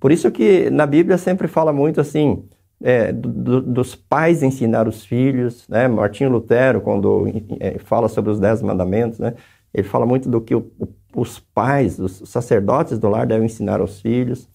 Por 0.00 0.10
isso 0.10 0.30
que 0.30 0.70
na 0.70 0.86
Bíblia 0.86 1.18
sempre 1.18 1.46
fala 1.46 1.72
muito 1.72 2.00
assim, 2.00 2.42
é, 2.82 3.12
do, 3.12 3.60
dos 3.60 3.94
pais 3.94 4.42
ensinar 4.42 4.88
os 4.88 5.04
filhos, 5.04 5.68
né? 5.68 5.86
Martinho 5.86 6.30
Lutero, 6.30 6.80
quando 6.80 7.26
é, 7.60 7.78
fala 7.78 8.08
sobre 8.08 8.30
os 8.30 8.40
dez 8.40 8.62
mandamentos, 8.62 9.18
né? 9.18 9.34
ele 9.72 9.86
fala 9.86 10.06
muito 10.06 10.28
do 10.28 10.40
que 10.40 10.54
o, 10.54 10.70
o, 10.78 10.88
os 11.14 11.38
pais, 11.38 11.98
os 11.98 12.22
sacerdotes 12.26 12.98
do 12.98 13.08
lar 13.08 13.26
devem 13.26 13.46
ensinar 13.46 13.80
aos 13.80 14.00
filhos. 14.00 14.48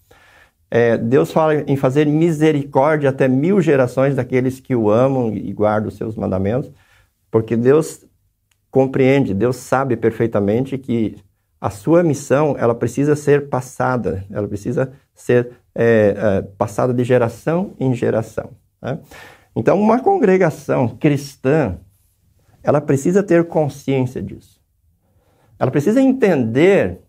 É, 0.69 0.97
Deus 0.97 1.31
fala 1.31 1.55
em 1.67 1.77
fazer 1.77 2.05
misericórdia 2.07 3.09
até 3.09 3.27
mil 3.27 3.61
gerações 3.61 4.15
daqueles 4.15 4.59
que 4.59 4.75
o 4.75 4.89
amam 4.89 5.33
e 5.35 5.53
guardam 5.53 5.89
os 5.89 5.95
seus 5.95 6.15
mandamentos, 6.15 6.71
porque 7.31 7.55
Deus 7.55 8.05
compreende, 8.71 9.33
Deus 9.33 9.57
sabe 9.57 9.95
perfeitamente 9.95 10.77
que 10.77 11.15
a 11.65 11.69
sua 11.71 12.03
missão 12.03 12.55
ela 12.59 12.75
precisa 12.75 13.15
ser 13.15 13.49
passada, 13.49 14.23
ela 14.29 14.47
precisa 14.47 14.93
ser 15.15 15.49
é, 15.73 16.13
é, 16.15 16.41
passada 16.59 16.93
de 16.93 17.03
geração 17.03 17.73
em 17.79 17.91
geração. 17.91 18.51
Né? 18.79 18.99
Então, 19.55 19.81
uma 19.81 19.99
congregação 19.99 20.87
cristã, 20.87 21.79
ela 22.61 22.79
precisa 22.79 23.23
ter 23.23 23.47
consciência 23.47 24.21
disso. 24.21 24.61
Ela 25.57 25.71
precisa 25.71 25.99
entender 25.99 26.99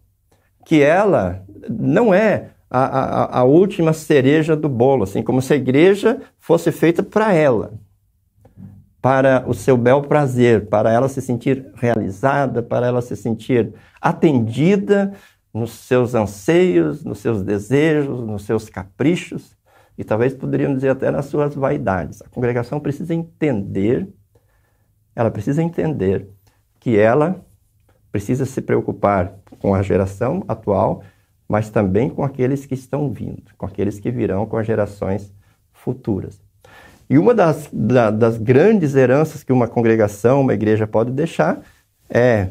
que 0.64 0.80
ela 0.80 1.44
não 1.68 2.14
é 2.14 2.52
a, 2.70 2.80
a, 2.80 3.40
a 3.40 3.44
última 3.44 3.92
cereja 3.92 4.56
do 4.56 4.70
bolo, 4.70 5.04
assim, 5.04 5.22
como 5.22 5.42
se 5.42 5.52
a 5.52 5.56
igreja 5.56 6.22
fosse 6.38 6.72
feita 6.72 7.02
para 7.02 7.30
ela, 7.34 7.74
para 9.06 9.48
o 9.48 9.54
seu 9.54 9.76
bel 9.76 10.02
prazer, 10.02 10.66
para 10.66 10.90
ela 10.90 11.08
se 11.08 11.22
sentir 11.22 11.70
realizada, 11.76 12.60
para 12.60 12.88
ela 12.88 13.00
se 13.00 13.14
sentir 13.14 13.72
atendida 14.00 15.12
nos 15.54 15.70
seus 15.70 16.12
anseios, 16.12 17.04
nos 17.04 17.20
seus 17.20 17.40
desejos, 17.40 18.26
nos 18.26 18.42
seus 18.42 18.68
caprichos 18.68 19.56
e 19.96 20.02
talvez 20.02 20.34
poderíamos 20.34 20.78
dizer 20.78 20.88
até 20.88 21.08
nas 21.08 21.26
suas 21.26 21.54
vaidades. 21.54 22.20
A 22.20 22.28
congregação 22.28 22.80
precisa 22.80 23.14
entender, 23.14 24.12
ela 25.14 25.30
precisa 25.30 25.62
entender 25.62 26.28
que 26.80 26.98
ela 26.98 27.46
precisa 28.10 28.44
se 28.44 28.60
preocupar 28.60 29.36
com 29.60 29.72
a 29.72 29.82
geração 29.82 30.42
atual, 30.48 31.04
mas 31.48 31.70
também 31.70 32.10
com 32.10 32.24
aqueles 32.24 32.66
que 32.66 32.74
estão 32.74 33.12
vindo, 33.12 33.54
com 33.56 33.66
aqueles 33.66 34.00
que 34.00 34.10
virão, 34.10 34.46
com 34.46 34.56
as 34.56 34.66
gerações 34.66 35.32
futuras. 35.72 36.44
E 37.08 37.18
uma 37.18 37.34
das, 37.34 37.68
da, 37.72 38.10
das 38.10 38.36
grandes 38.36 38.94
heranças 38.94 39.44
que 39.44 39.52
uma 39.52 39.68
congregação, 39.68 40.40
uma 40.40 40.54
igreja 40.54 40.86
pode 40.86 41.12
deixar 41.12 41.62
é 42.08 42.48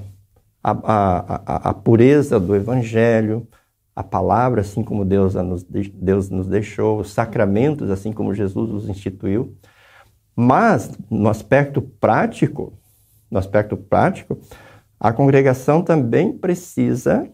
a, 0.64 0.72
a, 0.72 1.70
a, 1.70 1.74
pureza 1.74 2.40
do 2.40 2.56
Evangelho, 2.56 3.48
a 3.96 4.04
palavra, 4.04 4.62
assim 4.62 4.84
como 4.84 5.06
Deus 5.06 5.36
nos, 5.36 5.64
Deus 5.64 6.30
nos 6.30 6.48
deixou, 6.48 7.00
os 7.00 7.14
sacramentos, 7.14 7.90
assim 7.90 8.12
como 8.12 8.34
Jesus 8.34 8.72
os 8.72 8.90
instituiu. 8.90 9.56
Mas, 10.36 10.92
no 11.10 11.30
aspecto 11.30 11.82
prático, 11.82 12.74
no 13.30 13.38
aspecto 13.38 13.78
prático, 13.78 14.38
a 15.00 15.14
congregação 15.14 15.82
também 15.82 16.36
precisa 16.38 17.30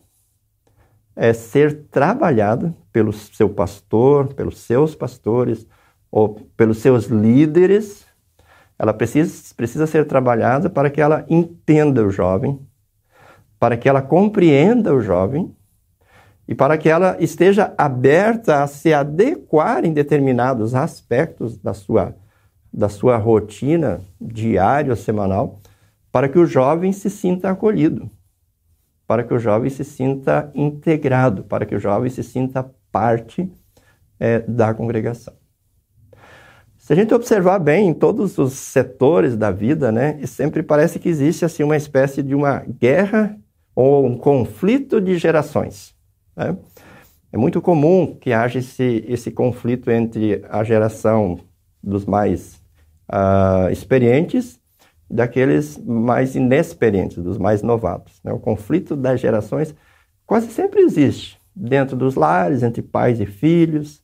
é, 1.15 1.33
ser 1.33 1.85
trabalhada 1.89 2.75
pelo 2.91 3.13
seu 3.13 3.49
pastor, 3.49 4.33
pelos 4.33 4.59
seus 4.59 4.93
pastores, 4.93 5.65
ou 6.11 6.35
pelos 6.57 6.79
seus 6.79 7.05
líderes. 7.05 8.05
Ela 8.77 8.93
precisa, 8.93 9.53
precisa 9.55 9.87
ser 9.87 10.05
trabalhada 10.05 10.69
para 10.69 10.89
que 10.89 10.99
ela 10.99 11.25
entenda 11.29 12.05
o 12.05 12.11
jovem, 12.11 12.59
para 13.57 13.77
que 13.77 13.87
ela 13.87 14.01
compreenda 14.01 14.93
o 14.93 15.01
jovem 15.01 15.55
e 16.47 16.53
para 16.53 16.77
que 16.77 16.89
ela 16.89 17.15
esteja 17.19 17.73
aberta 17.77 18.61
a 18.61 18.67
se 18.67 18.93
adequar 18.93 19.85
em 19.85 19.93
determinados 19.93 20.75
aspectos 20.75 21.57
da 21.57 21.73
sua, 21.73 22.15
da 22.73 22.89
sua 22.89 23.15
rotina 23.17 24.01
diária 24.19 24.91
ou 24.91 24.97
semanal, 24.97 25.59
para 26.11 26.27
que 26.27 26.37
o 26.37 26.45
jovem 26.45 26.91
se 26.91 27.09
sinta 27.09 27.49
acolhido, 27.49 28.09
para 29.07 29.23
que 29.23 29.33
o 29.33 29.39
jovem 29.39 29.69
se 29.69 29.85
sinta 29.85 30.51
integrado, 30.53 31.43
para 31.43 31.65
que 31.65 31.75
o 31.75 31.79
jovem 31.79 32.09
se 32.09 32.23
sinta 32.23 32.69
parte 32.91 33.49
é, 34.19 34.39
da 34.39 34.73
congregação. 34.73 35.40
Se 36.81 36.93
a 36.93 36.95
gente 36.95 37.13
observar 37.13 37.59
bem 37.59 37.89
em 37.89 37.93
todos 37.93 38.39
os 38.39 38.53
setores 38.53 39.37
da 39.37 39.51
vida, 39.51 39.91
né, 39.91 40.19
sempre 40.25 40.63
parece 40.63 40.97
que 40.97 41.07
existe 41.07 41.45
assim 41.45 41.61
uma 41.61 41.77
espécie 41.77 42.23
de 42.23 42.33
uma 42.33 42.65
guerra 42.79 43.37
ou 43.75 44.03
um 44.03 44.17
conflito 44.17 44.99
de 44.99 45.15
gerações. 45.15 45.93
Né? 46.35 46.57
É 47.31 47.37
muito 47.37 47.61
comum 47.61 48.17
que 48.19 48.33
haja 48.33 48.57
esse, 48.57 49.05
esse 49.07 49.29
conflito 49.29 49.91
entre 49.91 50.43
a 50.49 50.63
geração 50.63 51.39
dos 51.83 52.03
mais 52.03 52.59
uh, 53.13 53.71
experientes 53.71 54.59
daqueles 55.07 55.77
mais 55.77 56.35
inexperientes, 56.35 57.17
dos 57.17 57.37
mais 57.37 57.61
novatos. 57.61 58.19
Né? 58.23 58.33
O 58.33 58.39
conflito 58.39 58.95
das 58.95 59.19
gerações 59.19 59.75
quase 60.25 60.47
sempre 60.47 60.81
existe 60.81 61.39
dentro 61.55 61.95
dos 61.95 62.15
lares, 62.15 62.63
entre 62.63 62.81
pais 62.81 63.21
e 63.21 63.27
filhos, 63.27 64.00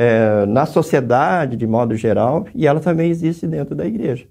é, 0.00 0.46
na 0.46 0.64
sociedade 0.64 1.58
de 1.58 1.66
modo 1.66 1.94
geral, 1.94 2.46
e 2.54 2.66
ela 2.66 2.80
também 2.80 3.10
existe 3.10 3.46
dentro 3.46 3.74
da 3.74 3.84
igreja. 3.84 4.26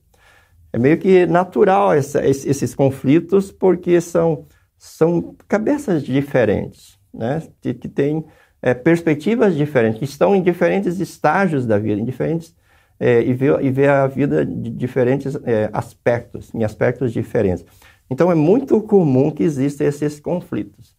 É 0.74 0.80
meio 0.80 0.98
que 0.98 1.28
natural 1.28 1.94
essa, 1.94 2.26
esses 2.26 2.74
conflitos, 2.74 3.52
porque 3.52 4.02
são 4.02 4.48
são 4.80 5.36
cabeças 5.48 6.04
diferentes, 6.04 6.98
né? 7.14 7.44
que, 7.62 7.74
que 7.74 7.88
têm 7.90 8.26
é, 8.62 8.74
perspectivas 8.74 9.54
diferentes, 9.56 10.00
que 10.00 10.06
estão 10.06 10.34
em 10.34 10.42
diferentes 10.42 11.00
estágios 11.00 11.68
da 11.68 11.78
vida, 11.78 12.02
em 12.02 12.06
diferentes 12.06 12.56
é, 13.00 13.22
e, 13.22 13.34
vê, 13.34 13.48
e 13.62 13.70
vê 13.70 13.88
a 13.88 14.08
vida 14.08 14.46
de 14.46 14.72
diferentes 14.72 15.36
é, 15.44 15.70
aspectos, 15.72 16.52
em 16.56 16.64
aspectos 16.64 17.12
diferentes. 17.12 17.64
Então 18.10 18.32
é 18.32 18.36
muito 18.36 18.82
comum 18.82 19.30
que 19.30 19.44
existam 19.44 19.84
esses 19.84 20.20
conflitos. 20.20 20.96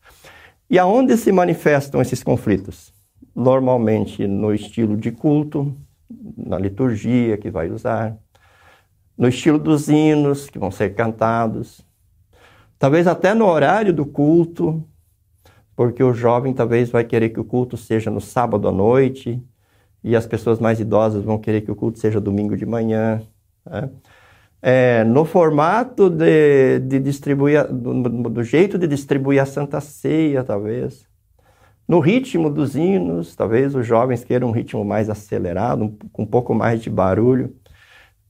E 0.69 0.79
aonde 0.79 1.17
se 1.17 1.33
manifestam 1.33 2.01
esses 2.01 2.23
conflitos? 2.23 3.00
Normalmente 3.35 4.27
no 4.27 4.53
estilo 4.55 4.97
de 4.97 5.13
culto, 5.13 5.77
na 6.37 6.59
liturgia 6.59 7.37
que 7.39 7.51
vai 7.51 7.71
usar, 7.71 8.17
no 9.17 9.29
estilo 9.29 9.59
dos 9.59 9.89
hinos 9.89 10.49
que 10.49 10.59
vão 10.59 10.71
ser 10.71 10.95
cantados, 10.95 11.85
Talvez 12.81 13.07
até 13.07 13.35
no 13.35 13.45
horário 13.45 13.93
do 13.93 14.07
culto, 14.07 14.83
porque 15.77 16.03
o 16.03 16.15
jovem 16.15 16.55
talvez 16.55 16.89
vai 16.89 17.05
querer 17.05 17.29
que 17.29 17.39
o 17.39 17.45
culto 17.45 17.77
seja 17.77 18.11
no 18.11 18.23
sábado 18.23 18.67
à 18.67 18.73
noite, 18.73 19.39
e 20.03 20.17
as 20.17 20.27
pessoas 20.27 20.59
mais 20.59 20.81
idosas 20.81 21.23
vão 21.23 21.39
querer 21.39 21.61
que 21.61 21.71
o 21.71 21.77
culto 21.77 21.99
seja 21.99 22.19
domingo 22.19 22.57
de 22.57 22.65
manhã. 22.65 23.21
Né? 23.67 23.91
É, 24.63 25.05
no 25.05 25.27
formato 25.27 26.09
de, 26.09 26.79
de 26.79 26.99
distribuir, 27.01 27.71
do, 27.71 28.03
do, 28.31 28.43
jeito 28.43 28.79
de 28.79 28.87
distribuir 28.87 29.43
a 29.43 29.47
Santa 29.47 29.79
Ceia, 29.79 30.43
talvez. 30.43 31.07
No 31.91 31.99
ritmo 31.99 32.49
dos 32.49 32.77
hinos, 32.77 33.35
talvez 33.35 33.75
os 33.75 33.85
jovens 33.85 34.23
queiram 34.23 34.47
um 34.47 34.53
ritmo 34.53 34.85
mais 34.85 35.11
acelerado, 35.11 35.99
com 36.13 36.23
um 36.23 36.27
pouco 36.27 36.55
mais 36.55 36.81
de 36.81 36.89
barulho. 36.89 37.53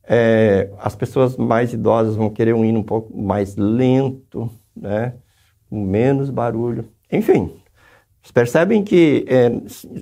É, 0.02 0.70
as 0.78 0.96
pessoas 0.96 1.36
mais 1.36 1.70
idosas 1.74 2.16
vão 2.16 2.30
querer 2.30 2.54
um 2.54 2.64
hino 2.64 2.80
um 2.80 2.82
pouco 2.82 3.14
mais 3.14 3.56
lento, 3.56 4.50
né? 4.74 5.12
com 5.68 5.84
menos 5.84 6.30
barulho. 6.30 6.88
Enfim, 7.12 7.54
percebem 8.32 8.82
que 8.82 9.26
é, 9.28 9.50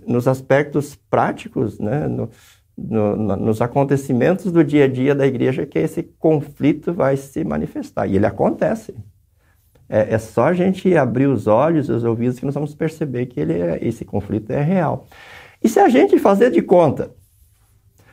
nos 0.06 0.28
aspectos 0.28 0.94
práticos, 0.94 1.80
né, 1.80 2.06
no, 2.06 2.30
no, 2.76 3.36
nos 3.36 3.60
acontecimentos 3.60 4.52
do 4.52 4.62
dia 4.62 4.84
a 4.84 4.88
dia 4.88 5.16
da 5.16 5.26
igreja, 5.26 5.66
que 5.66 5.80
esse 5.80 6.04
conflito 6.04 6.94
vai 6.94 7.16
se 7.16 7.42
manifestar. 7.42 8.06
E 8.06 8.14
ele 8.14 8.26
acontece. 8.26 8.94
É, 9.88 10.14
é 10.14 10.18
só 10.18 10.44
a 10.44 10.52
gente 10.52 10.94
abrir 10.96 11.26
os 11.26 11.46
olhos 11.46 11.88
e 11.88 11.92
os 11.92 12.04
ouvidos 12.04 12.38
que 12.38 12.44
nós 12.44 12.54
vamos 12.54 12.74
perceber 12.74 13.26
que 13.26 13.40
ele 13.40 13.54
é, 13.54 13.78
esse 13.80 14.04
conflito 14.04 14.50
é 14.52 14.62
real. 14.62 15.06
E 15.62 15.68
se 15.68 15.80
a 15.80 15.88
gente 15.88 16.18
fazer 16.18 16.50
de 16.50 16.62
conta, 16.62 17.10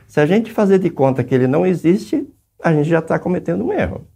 se 0.08 0.20
a 0.20 0.26
gente 0.26 0.50
fazer 0.50 0.78
de 0.78 0.90
conta 0.90 1.22
que 1.22 1.34
ele 1.34 1.46
não 1.46 1.66
existe, 1.66 2.26
a 2.62 2.72
gente 2.72 2.88
já 2.88 3.00
está 3.00 3.18
cometendo 3.18 3.64
um 3.64 3.72
erro. 3.72 4.06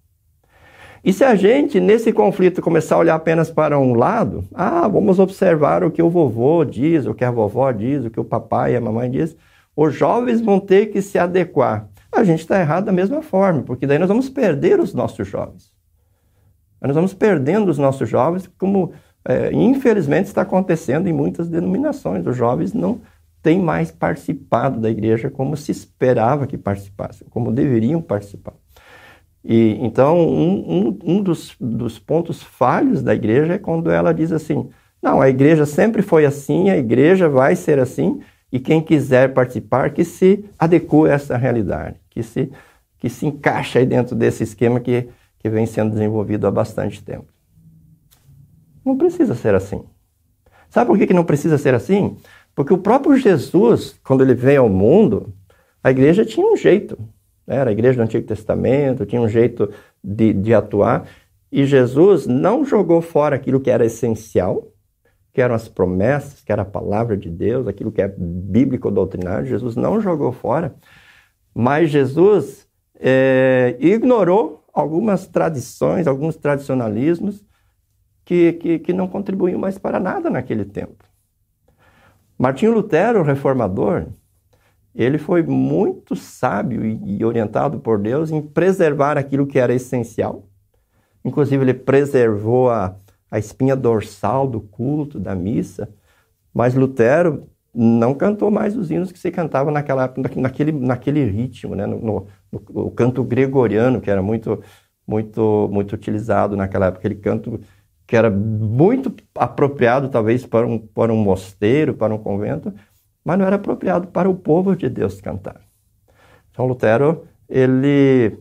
E 1.03 1.13
se 1.13 1.25
a 1.25 1.35
gente, 1.35 1.81
nesse 1.81 2.13
conflito, 2.13 2.61
começar 2.61 2.97
a 2.97 2.99
olhar 2.99 3.15
apenas 3.15 3.51
para 3.51 3.79
um 3.79 3.95
lado, 3.95 4.45
ah, 4.55 4.87
vamos 4.87 5.19
observar 5.19 5.83
o 5.83 5.91
que 5.91 6.03
o 6.03 6.11
vovô 6.11 6.63
diz, 6.65 7.07
o 7.07 7.15
que 7.15 7.25
a 7.25 7.31
vovó 7.31 7.73
diz, 7.73 8.05
o 8.05 8.11
que 8.11 8.21
o 8.21 8.25
papai 8.25 8.75
e 8.75 8.77
a 8.77 8.81
mamãe 8.81 9.11
diz, 9.11 9.35
os 9.75 9.95
jovens 9.95 10.43
vão 10.43 10.61
ter 10.61 10.87
que 10.87 11.01
se 11.01 11.19
adequar. 11.19 11.89
A 12.13 12.23
gente 12.23 12.41
está 12.41 12.61
errado 12.61 12.85
da 12.85 12.93
mesma 12.93 13.23
forma, 13.23 13.63
porque 13.63 13.87
daí 13.87 13.99
nós 13.99 14.09
vamos 14.09 14.29
perder 14.29 14.79
os 14.79 14.93
nossos 14.93 15.27
jovens. 15.27 15.73
Nós 16.81 16.95
vamos 16.95 17.15
perdendo 17.15 17.69
os 17.71 17.79
nossos 17.79 18.09
jovens, 18.09 18.49
como 18.59 18.93
é, 19.25 19.53
infelizmente 19.53 20.27
está 20.27 20.43
acontecendo 20.43 21.09
em 21.09 21.13
muitas 21.13 21.49
denominações. 21.49 22.27
Os 22.27 22.37
jovens 22.37 22.73
não 22.73 23.01
têm 23.43 23.59
mais 23.59 23.91
participado 23.91 24.81
da 24.81 24.91
igreja 24.91 25.31
como 25.31 25.57
se 25.57 25.73
esperava 25.73 26.47
que 26.47 26.59
participassem, 26.59 27.27
como 27.29 27.53
deveriam 27.53 28.01
participar. 28.01 28.55
E, 29.45 29.79
então, 29.81 30.19
um, 30.19 30.89
um, 30.89 30.99
um 31.05 31.23
dos, 31.23 31.57
dos 31.59 31.99
pontos 31.99 32.43
falhos 32.43 33.03
da 33.03 33.15
igreja 33.15 33.55
é 33.55 33.59
quando 33.59 33.91
ela 33.91 34.13
diz 34.13 34.33
assim: 34.33 34.69
não, 35.03 35.21
a 35.21 35.29
igreja 35.29 35.65
sempre 35.65 36.03
foi 36.03 36.27
assim, 36.27 36.69
a 36.69 36.77
igreja 36.77 37.29
vai 37.29 37.57
ser 37.57 37.79
assim, 37.79 38.21
e 38.53 38.59
quem 38.59 38.83
quiser 38.83 39.33
participar, 39.33 39.91
que 39.91 40.05
se 40.05 40.45
adeque 40.59 40.95
a 41.07 41.13
essa 41.13 41.37
realidade, 41.37 41.97
que 42.11 42.23
se, 42.23 42.51
que 42.99 43.09
se 43.09 43.27
encaixe 43.27 43.79
aí 43.79 43.87
dentro 43.87 44.15
desse 44.15 44.43
esquema 44.43 44.79
que, 44.79 45.09
que 45.41 45.49
vem 45.49 45.67
sendo 45.67 45.93
desenvolvido 45.93 46.47
há 46.47 46.51
bastante 46.51 47.03
tempo. 47.03 47.33
Não 48.85 48.97
precisa 48.97 49.35
ser 49.35 49.55
assim. 49.55 49.83
Sabe 50.69 50.87
por 50.87 50.99
que, 50.99 51.07
que 51.07 51.15
não 51.15 51.25
precisa 51.25 51.59
ser 51.59 51.75
assim? 51.75 52.17
Porque 52.55 52.73
o 52.73 52.79
próprio 52.79 53.17
Jesus, 53.17 53.99
quando 54.05 54.23
ele 54.23 54.35
veio 54.35 54.63
ao 54.63 54.69
mundo, 54.69 55.33
a 55.83 55.91
igreja 55.91 56.25
tinha 56.25 56.47
um 56.47 56.57
jeito. 56.57 56.97
Né? 57.47 57.57
Era 57.57 57.71
a 57.71 57.73
igreja 57.73 57.97
do 57.97 58.03
Antigo 58.03 58.27
Testamento, 58.27 59.07
tinha 59.07 59.21
um 59.21 59.29
jeito 59.29 59.71
de, 60.05 60.33
de 60.33 60.55
atuar. 60.55 61.09
E 61.51 61.65
Jesus 61.65 62.27
não 62.27 62.65
jogou 62.65 63.01
fora 63.01 63.35
aquilo 63.35 63.61
que 63.61 63.71
era 63.71 63.85
essencial, 63.85 64.69
que 65.33 65.41
eram 65.41 65.55
as 65.55 65.69
promessas, 65.69 66.43
que 66.43 66.53
era 66.53 66.63
a 66.63 66.67
palavra 66.67 67.17
de 67.17 67.31
Deus, 67.31 67.67
aquilo 67.67 67.91
que 67.91 68.03
é 68.03 68.15
bíblico 68.17 68.91
doutrinário. 68.91 69.47
Jesus 69.47 69.75
não 69.75 70.01
jogou 70.01 70.33
fora, 70.33 70.75
mas 71.55 71.91
Jesus 71.91 72.69
é, 73.01 73.77
ignorou 73.81 74.60
algumas 74.73 75.27
tradições, 75.27 76.07
alguns 76.07 76.37
tradicionalismos 76.37 77.45
que, 78.25 78.53
que, 78.55 78.79
que 78.79 78.93
não 78.93 79.09
contribuíam 79.09 79.59
mais 79.59 79.79
para 79.79 79.99
nada 79.99 80.31
naquele 80.31 80.65
tempo. 80.65 81.05
Martinho 82.39 82.73
Lutero, 82.73 83.23
reformador, 83.23 84.07
ele 84.95 85.19
foi 85.19 85.43
muito 85.43 86.17
sábio 86.17 86.85
e 86.85 87.25
orientado 87.25 87.79
por 87.81 87.99
Deus 87.99 88.31
em 88.31 88.41
preservar 88.41 89.19
aquilo 89.19 89.47
que 89.47 89.59
era 89.59 89.75
essencial. 89.75 90.49
Inclusive, 91.25 91.63
ele 91.63 91.75
preservou 91.75 92.71
a, 92.71 92.97
a 93.31 93.39
espinha 93.39 93.77
dorsal 93.77 94.47
do 94.47 94.61
culto, 94.61 95.21
da 95.21 95.35
missa. 95.35 95.89
Mas 96.53 96.75
Lutero 96.75 97.49
não 97.75 98.15
cantou 98.15 98.51
mais 98.51 98.77
os 98.77 98.91
hinos 98.91 99.13
que 99.13 99.19
se 99.19 99.31
cantava 99.31 99.71
naquela 99.71 100.13
naquele, 100.37 100.73
naquele 100.73 101.25
ritmo, 101.25 101.75
né? 101.75 101.87
no, 101.87 101.99
no, 102.01 102.63
no 102.71 102.91
canto 102.91 103.23
gregoriano, 103.23 104.01
que 104.01 104.11
era 104.11 104.23
muito, 104.23 104.63
muito, 105.07 105.69
muito 105.73 105.93
utilizado 105.95 106.57
naquela 106.57 106.87
época. 106.87 107.01
Aquele 107.01 107.21
canto 107.21 107.61
que 108.07 108.17
era 108.17 108.31
muito 108.31 109.15
apropriado, 109.35 110.09
talvez, 110.09 110.45
para 110.45 110.67
um, 110.67 110.79
para 110.79 111.13
um 111.13 111.17
mosteiro, 111.17 111.95
para 111.95 112.13
um 112.15 112.19
convento, 112.19 112.73
mas 113.25 113.39
não 113.39 113.47
era 113.47 113.57
apropriado 113.57 114.09
para 114.09 114.29
o 114.29 114.35
povo 114.35 114.75
de 114.75 114.89
Deus 114.89 115.21
cantar. 115.21 115.61
Então 116.51 116.67
Lutero 116.67 117.25
ele 117.49 118.37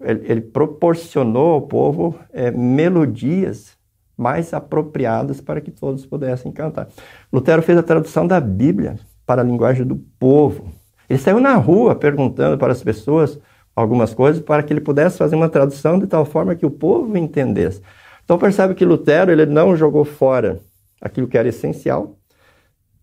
ele, 0.00 0.30
ele 0.30 0.40
proporcionou 0.40 1.52
ao 1.54 1.62
povo 1.62 2.18
é, 2.32 2.50
melodias 2.50 3.75
mais 4.16 4.54
apropriadas 4.54 5.40
para 5.40 5.60
que 5.60 5.70
todos 5.70 6.06
pudessem 6.06 6.50
cantar. 6.50 6.88
Lutero 7.32 7.62
fez 7.62 7.76
a 7.76 7.82
tradução 7.82 8.26
da 8.26 8.40
Bíblia 8.40 8.98
para 9.26 9.42
a 9.42 9.44
linguagem 9.44 9.86
do 9.86 9.96
povo. 10.18 10.72
Ele 11.08 11.18
saiu 11.18 11.40
na 11.40 11.54
rua 11.54 11.94
perguntando 11.94 12.56
para 12.56 12.72
as 12.72 12.82
pessoas 12.82 13.38
algumas 13.74 14.14
coisas 14.14 14.42
para 14.42 14.62
que 14.62 14.72
ele 14.72 14.80
pudesse 14.80 15.18
fazer 15.18 15.36
uma 15.36 15.50
tradução 15.50 15.98
de 15.98 16.06
tal 16.06 16.24
forma 16.24 16.54
que 16.54 16.64
o 16.64 16.70
povo 16.70 17.16
entendesse. 17.18 17.82
Então 18.24 18.38
percebe 18.38 18.74
que 18.74 18.84
Lutero 18.84 19.30
ele 19.30 19.44
não 19.44 19.76
jogou 19.76 20.04
fora 20.04 20.60
aquilo 21.00 21.28
que 21.28 21.36
era 21.36 21.48
essencial, 21.48 22.16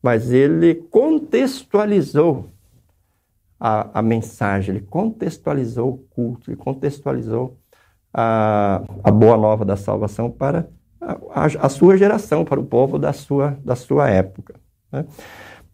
mas 0.01 0.31
ele 0.31 0.75
contextualizou 0.75 2.49
a, 3.59 3.99
a 3.99 4.01
mensagem, 4.01 4.75
ele 4.75 4.85
contextualizou 4.85 5.93
o 5.93 5.97
culto, 5.97 6.49
ele 6.49 6.57
contextualizou 6.57 7.57
a, 8.13 8.83
a 9.03 9.11
boa 9.11 9.37
nova 9.37 9.63
da 9.63 9.77
salvação 9.77 10.29
para 10.29 10.67
a, 11.33 11.45
a, 11.65 11.69
sua 11.69 11.97
geração, 11.97 12.45
para 12.45 12.59
o 12.59 12.65
povo 12.65 12.97
da 12.97 13.13
sua, 13.13 13.57
da 13.63 13.75
sua 13.75 14.09
época. 14.09 14.55
Né? 14.91 15.05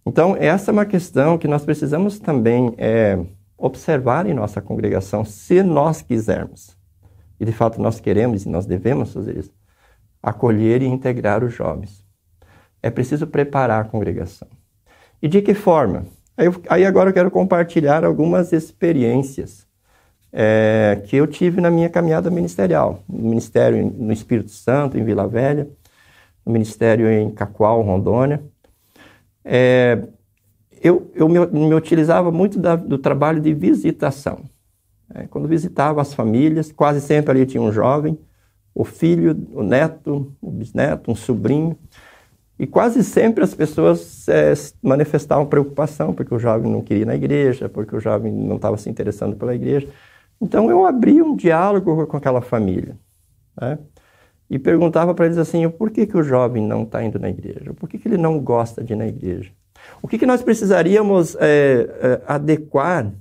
Então, 0.05 0.35
essa 0.39 0.71
é 0.71 0.73
uma 0.73 0.85
questão 0.85 1.37
que 1.37 1.47
nós 1.47 1.63
precisamos 1.63 2.19
também 2.19 2.73
é, 2.77 3.19
observar 3.57 4.25
em 4.25 4.33
nossa 4.33 4.61
congregação, 4.61 5.23
se 5.23 5.61
nós 5.61 6.01
quisermos, 6.01 6.77
e 7.39 7.45
de 7.45 7.51
fato 7.51 7.81
nós 7.81 7.99
queremos 7.99 8.45
e 8.45 8.49
nós 8.49 8.65
devemos 8.65 9.13
fazer 9.13 9.37
isso, 9.37 9.53
acolher 10.21 10.81
e 10.81 10.87
integrar 10.87 11.43
os 11.43 11.53
jovens 11.53 12.09
é 12.81 12.89
preciso 12.89 13.27
preparar 13.27 13.81
a 13.81 13.87
congregação. 13.87 14.47
E 15.21 15.27
de 15.27 15.41
que 15.41 15.53
forma? 15.53 16.05
Aí, 16.37 16.47
aí 16.69 16.85
agora 16.85 17.09
eu 17.09 17.13
quero 17.13 17.29
compartilhar 17.29 18.03
algumas 18.05 18.53
experiências 18.53 19.67
é, 20.31 21.01
que 21.07 21.15
eu 21.15 21.27
tive 21.27 21.59
na 21.61 21.71
minha 21.71 21.89
caminhada 21.89 22.29
ministerial. 22.29 23.03
No 23.07 23.29
ministério 23.29 23.93
no 23.97 24.13
Espírito 24.13 24.51
Santo, 24.51 24.97
em 24.97 25.03
Vila 25.03 25.27
Velha, 25.27 25.67
no 26.45 26.53
ministério 26.53 27.09
em 27.09 27.31
Cacoal, 27.31 27.81
Rondônia. 27.81 28.41
É, 29.43 30.01
eu, 30.81 31.11
eu 31.13 31.27
me, 31.27 31.45
me, 31.47 31.73
utilizava 31.73 32.31
muito 32.31 32.59
da, 32.59 32.75
do 32.75 32.97
trabalho 32.97 33.41
de 33.41 33.53
visitação. 33.53 34.43
É, 35.13 35.27
quando 35.27 35.47
visitava 35.47 36.01
as 36.01 36.13
famílias, 36.13 36.71
quase 36.71 37.01
sempre 37.01 37.31
ali 37.31 37.45
tinha 37.45 37.61
um 37.61 37.71
jovem, 37.71 38.17
o 38.73 38.85
filho, 38.85 39.35
o 39.53 39.63
neto, 39.63 40.31
o 40.39 40.51
bisneto, 40.51 41.11
um 41.11 41.15
sobrinho. 41.15 41.77
E 42.57 42.67
quase 42.67 43.03
sempre 43.03 43.43
as 43.43 43.53
pessoas 43.53 44.27
é, 44.27 44.53
manifestavam 44.81 45.45
preocupação, 45.45 46.13
porque 46.13 46.33
o 46.33 46.39
jovem 46.39 46.71
não 46.71 46.81
queria 46.81 47.03
ir 47.03 47.05
na 47.05 47.15
igreja, 47.15 47.67
porque 47.69 47.95
o 47.95 47.99
jovem 47.99 48.31
não 48.31 48.57
estava 48.57 48.77
se 48.77 48.89
interessando 48.89 49.35
pela 49.35 49.55
igreja. 49.55 49.87
Então 50.41 50.69
eu 50.69 50.85
abri 50.85 51.21
um 51.21 51.35
diálogo 51.35 52.07
com 52.07 52.17
aquela 52.17 52.41
família. 52.41 52.97
Né? 53.59 53.77
E 54.49 54.57
perguntava 54.57 55.13
para 55.13 55.25
eles 55.25 55.37
assim: 55.37 55.69
por 55.69 55.91
que, 55.91 56.07
que 56.07 56.17
o 56.17 56.23
jovem 56.23 56.65
não 56.65 56.83
está 56.83 57.03
indo 57.03 57.19
na 57.19 57.29
igreja? 57.29 57.73
Por 57.73 57.87
que, 57.87 57.97
que 57.97 58.07
ele 58.07 58.17
não 58.17 58.39
gosta 58.39 58.83
de 58.83 58.93
ir 58.93 58.95
na 58.95 59.07
igreja? 59.07 59.51
O 60.01 60.07
que, 60.07 60.17
que 60.17 60.25
nós 60.25 60.41
precisaríamos 60.41 61.35
é, 61.39 61.89
é, 62.01 62.21
adequar 62.27 63.11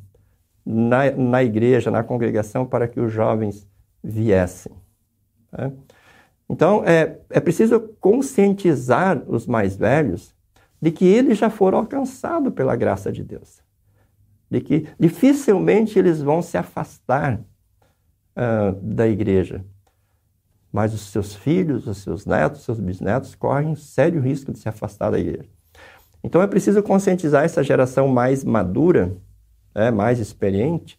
na, 0.65 1.11
na 1.11 1.45
igreja, 1.45 1.91
na 1.91 2.03
congregação, 2.03 2.67
para 2.67 2.89
que 2.89 3.01
os 3.01 3.13
jovens 3.13 3.67
viessem? 4.03 4.73
Né? 5.53 5.73
Então, 6.49 6.83
é, 6.85 7.19
é 7.31 7.41
preciso 7.41 7.79
conscientizar 8.01 9.23
os 9.27 9.47
mais 9.47 9.77
velhos 9.77 10.35
de 10.81 10.91
que 10.91 11.05
eles 11.05 11.37
já 11.37 11.51
foram 11.51 11.79
alcançados 11.79 12.53
pela 12.55 12.75
graça 12.75 13.13
de 13.13 13.23
Deus. 13.23 13.61
De 14.51 14.61
que 14.61 14.87
dificilmente 14.99 15.99
eles 15.99 16.23
vão 16.23 16.41
se 16.41 16.57
afastar 16.57 17.41
uh, 18.37 18.73
da 18.81 19.07
igreja. 19.07 19.65
Mas 20.73 20.95
os 20.95 21.01
seus 21.11 21.35
filhos, 21.35 21.87
os 21.87 21.99
seus 21.99 22.27
netos, 22.27 22.61
os 22.61 22.65
seus 22.65 22.81
bisnetos 22.81 23.35
correm 23.35 23.75
sério 23.75 24.21
risco 24.21 24.53
de 24.53 24.59
se 24.59 24.69
afastar 24.69 25.11
da 25.11 25.19
igreja. 25.19 25.49
Então 26.23 26.43
é 26.43 26.47
preciso 26.47 26.83
conscientizar 26.83 27.45
essa 27.45 27.63
geração 27.63 28.09
mais 28.09 28.45
madura, 28.45 29.17
né, 29.75 29.91
mais 29.91 30.19
experiente, 30.19 30.99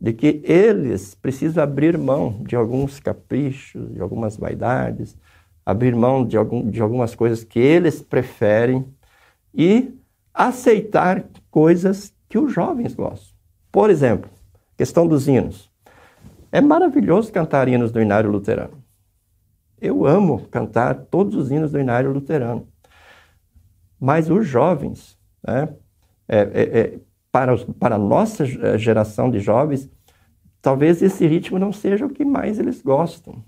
de 0.00 0.12
que 0.12 0.40
eles 0.44 1.14
precisam 1.14 1.62
abrir 1.62 1.98
mão 1.98 2.42
de 2.42 2.56
alguns 2.56 2.98
caprichos, 3.00 3.92
de 3.92 4.00
algumas 4.00 4.36
vaidades, 4.36 5.16
abrir 5.64 5.94
mão 5.94 6.26
de, 6.26 6.36
algum, 6.36 6.68
de 6.70 6.80
algumas 6.80 7.14
coisas 7.14 7.44
que 7.44 7.58
eles 7.58 8.00
preferem 8.00 8.86
e 9.54 9.94
aceitar 10.32 11.24
coisas 11.50 12.14
que 12.30 12.38
os 12.38 12.52
jovens 12.52 12.94
gostam. 12.94 13.36
Por 13.72 13.90
exemplo, 13.90 14.30
questão 14.76 15.06
dos 15.06 15.26
hinos. 15.26 15.68
É 16.52 16.60
maravilhoso 16.60 17.32
cantar 17.32 17.68
hinos 17.68 17.90
do 17.90 18.00
Inário 18.00 18.30
Luterano. 18.30 18.82
Eu 19.80 20.06
amo 20.06 20.46
cantar 20.48 20.94
todos 20.94 21.34
os 21.34 21.50
hinos 21.50 21.72
do 21.72 21.80
Inário 21.80 22.12
Luterano. 22.12 22.68
Mas 23.98 24.30
os 24.30 24.46
jovens, 24.46 25.18
né? 25.46 25.74
É, 26.28 26.38
é, 26.38 26.80
é, 26.80 26.98
para, 27.32 27.52
os, 27.52 27.64
para 27.64 27.96
a 27.96 27.98
nossa 27.98 28.46
geração 28.78 29.28
de 29.28 29.40
jovens, 29.40 29.90
talvez 30.62 31.02
esse 31.02 31.26
ritmo 31.26 31.58
não 31.58 31.72
seja 31.72 32.06
o 32.06 32.10
que 32.10 32.24
mais 32.24 32.60
eles 32.60 32.80
gostam. 32.80 33.44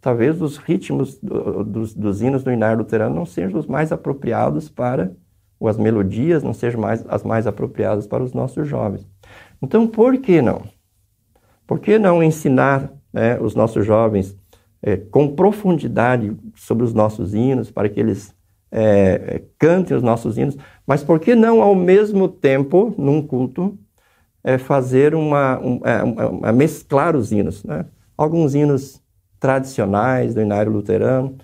Talvez 0.00 0.42
os 0.42 0.56
ritmos 0.56 1.20
do, 1.20 1.62
dos, 1.62 1.94
dos 1.94 2.20
hinos 2.20 2.42
do 2.42 2.50
Inário 2.50 2.78
Luterano 2.78 3.14
não 3.14 3.24
sejam 3.24 3.60
os 3.60 3.66
mais 3.68 3.92
apropriados 3.92 4.68
para, 4.68 5.14
ou 5.62 5.68
as 5.68 5.78
melodias 5.78 6.42
não 6.42 6.52
sejam 6.52 6.80
mais, 6.80 7.04
as 7.08 7.22
mais 7.22 7.46
apropriadas 7.46 8.04
para 8.04 8.20
os 8.20 8.32
nossos 8.32 8.66
jovens. 8.66 9.06
Então, 9.62 9.86
por 9.86 10.18
que 10.18 10.42
não? 10.42 10.62
Por 11.68 11.78
que 11.78 12.00
não 12.00 12.20
ensinar 12.20 12.92
né, 13.12 13.38
os 13.38 13.54
nossos 13.54 13.86
jovens 13.86 14.36
é, 14.82 14.96
com 14.96 15.36
profundidade 15.36 16.36
sobre 16.56 16.84
os 16.84 16.92
nossos 16.92 17.32
hinos, 17.32 17.70
para 17.70 17.88
que 17.88 18.00
eles 18.00 18.34
é, 18.72 19.42
cantem 19.56 19.96
os 19.96 20.02
nossos 20.02 20.36
hinos, 20.36 20.56
mas 20.84 21.04
por 21.04 21.20
que 21.20 21.36
não, 21.36 21.62
ao 21.62 21.76
mesmo 21.76 22.26
tempo, 22.26 22.92
num 22.98 23.24
culto, 23.24 23.78
é, 24.42 24.58
fazer 24.58 25.14
uma, 25.14 25.60
um, 25.60 25.80
é, 25.84 26.02
uma, 26.02 26.50
mesclar 26.52 27.14
os 27.14 27.30
hinos? 27.30 27.62
Né? 27.62 27.86
Alguns 28.16 28.56
hinos 28.56 29.00
tradicionais 29.38 30.34
do 30.34 30.40
Inário 30.40 30.72
Luterano, 30.72 31.36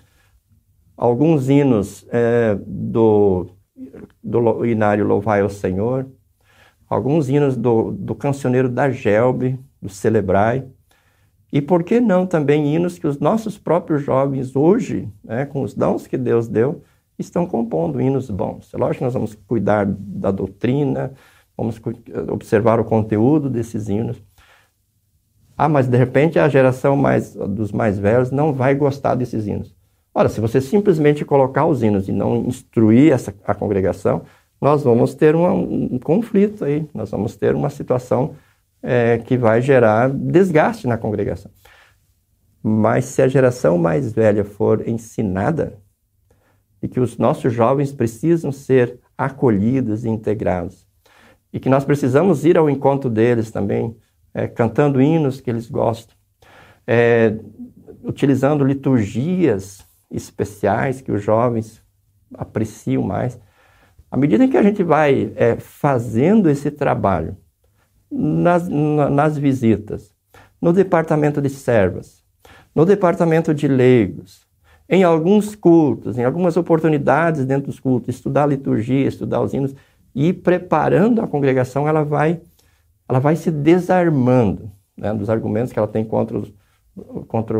alguns 0.97 1.47
hinos 1.47 2.05
é, 2.11 2.57
do, 2.67 3.55
do 4.23 4.65
Inário 4.65 5.05
Louvai 5.05 5.41
ao 5.41 5.49
Senhor, 5.49 6.07
alguns 6.89 7.29
hinos 7.29 7.55
do, 7.55 7.91
do 7.91 8.15
cancioneiro 8.15 8.69
da 8.69 8.89
Gelbe, 8.89 9.59
do 9.81 9.89
Celebrai, 9.89 10.65
e 11.51 11.61
por 11.61 11.83
que 11.83 11.99
não 11.99 12.27
também 12.27 12.73
hinos 12.75 12.99
que 12.99 13.07
os 13.07 13.19
nossos 13.19 13.57
próprios 13.57 14.03
jovens 14.03 14.55
hoje, 14.55 15.09
né, 15.23 15.45
com 15.45 15.63
os 15.63 15.73
dons 15.73 16.05
que 16.05 16.17
Deus 16.17 16.47
deu, 16.47 16.83
estão 17.17 17.45
compondo 17.45 17.99
hinos 17.99 18.29
bons. 18.29 18.73
É 18.73 18.77
lógico 18.77 18.99
que 18.99 19.03
nós 19.03 19.13
vamos 19.13 19.35
cuidar 19.35 19.85
da 19.85 20.31
doutrina, 20.31 21.11
vamos 21.57 21.81
observar 22.31 22.79
o 22.79 22.85
conteúdo 22.85 23.49
desses 23.49 23.89
hinos. 23.89 24.21
Ah, 25.57 25.67
mas 25.67 25.87
de 25.87 25.97
repente 25.97 26.39
a 26.39 26.47
geração 26.47 26.95
mais, 26.95 27.35
dos 27.35 27.71
mais 27.71 27.99
velhos 27.99 28.31
não 28.31 28.53
vai 28.53 28.75
gostar 28.75 29.15
desses 29.15 29.45
hinos. 29.45 29.75
Ora, 30.13 30.27
se 30.29 30.41
você 30.41 30.59
simplesmente 30.59 31.23
colocar 31.23 31.65
os 31.65 31.83
hinos 31.83 32.09
e 32.09 32.11
não 32.11 32.37
instruir 32.47 33.13
essa, 33.13 33.33
a 33.45 33.53
congregação, 33.53 34.23
nós 34.59 34.83
vamos 34.83 35.13
ter 35.13 35.35
uma, 35.35 35.53
um 35.53 35.99
conflito 35.99 36.65
aí, 36.65 36.87
nós 36.93 37.11
vamos 37.11 37.35
ter 37.35 37.55
uma 37.55 37.69
situação 37.69 38.35
é, 38.81 39.17
que 39.19 39.37
vai 39.37 39.61
gerar 39.61 40.09
desgaste 40.09 40.87
na 40.87 40.97
congregação. 40.97 41.51
Mas 42.61 43.05
se 43.05 43.21
a 43.21 43.27
geração 43.27 43.77
mais 43.77 44.11
velha 44.11 44.43
for 44.43 44.85
ensinada 44.87 45.77
e 46.81 46.87
que 46.87 46.99
os 46.99 47.17
nossos 47.17 47.53
jovens 47.53 47.91
precisam 47.91 48.51
ser 48.51 48.99
acolhidos 49.17 50.03
e 50.03 50.09
integrados, 50.09 50.87
e 51.51 51.59
que 51.59 51.69
nós 51.69 51.83
precisamos 51.83 52.45
ir 52.45 52.57
ao 52.57 52.69
encontro 52.69 53.09
deles 53.09 53.51
também, 53.51 53.95
é, 54.33 54.47
cantando 54.47 55.01
hinos 55.01 55.41
que 55.41 55.49
eles 55.49 55.69
gostam, 55.69 56.15
é, 56.85 57.37
utilizando 58.03 58.63
liturgias 58.63 59.88
especiais 60.11 61.01
que 61.01 61.11
os 61.11 61.21
jovens 61.21 61.83
apreciam 62.33 63.03
mais. 63.03 63.39
À 64.11 64.17
medida 64.17 64.47
que 64.47 64.57
a 64.57 64.63
gente 64.63 64.83
vai 64.83 65.31
é, 65.35 65.55
fazendo 65.57 66.49
esse 66.49 66.71
trabalho, 66.71 67.37
nas, 68.11 68.67
nas 68.67 69.37
visitas, 69.37 70.13
no 70.59 70.73
departamento 70.73 71.41
de 71.41 71.49
servas, 71.49 72.23
no 72.73 72.85
departamento 72.85 73.53
de 73.53 73.67
leigos, 73.67 74.47
em 74.87 75.03
alguns 75.03 75.55
cultos, 75.55 76.17
em 76.17 76.23
algumas 76.23 76.57
oportunidades 76.57 77.45
dentro 77.45 77.67
dos 77.67 77.79
cultos, 77.79 78.15
estudar 78.15 78.43
a 78.43 78.47
liturgia, 78.47 79.07
estudar 79.07 79.41
os 79.41 79.53
hinos 79.53 79.75
e 80.15 80.33
preparando 80.33 81.21
a 81.21 81.27
congregação, 81.27 81.87
ela 81.87 82.03
vai, 82.03 82.41
ela 83.07 83.19
vai 83.19 83.35
se 83.35 83.51
desarmando 83.51 84.71
né, 84.97 85.13
dos 85.13 85.29
argumentos 85.29 85.71
que 85.71 85.77
ela 85.77 85.87
tem 85.87 86.03
contra, 86.03 86.39
os, 86.39 86.51
contra 87.27 87.57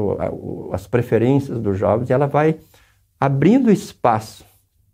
as 0.72 0.88
preferências 0.88 1.60
dos 1.60 1.78
jovens 1.78 2.10
e 2.10 2.14
ela 2.14 2.28
vai 2.28 2.60
abrindo 3.20 3.72
espaço 3.72 4.46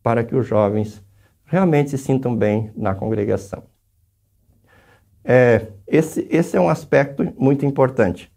para 0.02 0.24
que 0.24 0.36
os 0.36 0.46
jovens 0.46 1.04
realmente 1.46 1.92
se 1.92 1.98
sintam 1.98 2.36
bem 2.36 2.72
na 2.76 2.96
congregação. 2.96 3.64
É, 5.24 5.68
esse, 5.88 6.28
esse 6.30 6.56
é 6.56 6.62
um 6.62 6.70
aspecto 6.70 7.34
muito 7.38 7.66
importante. 7.66 8.32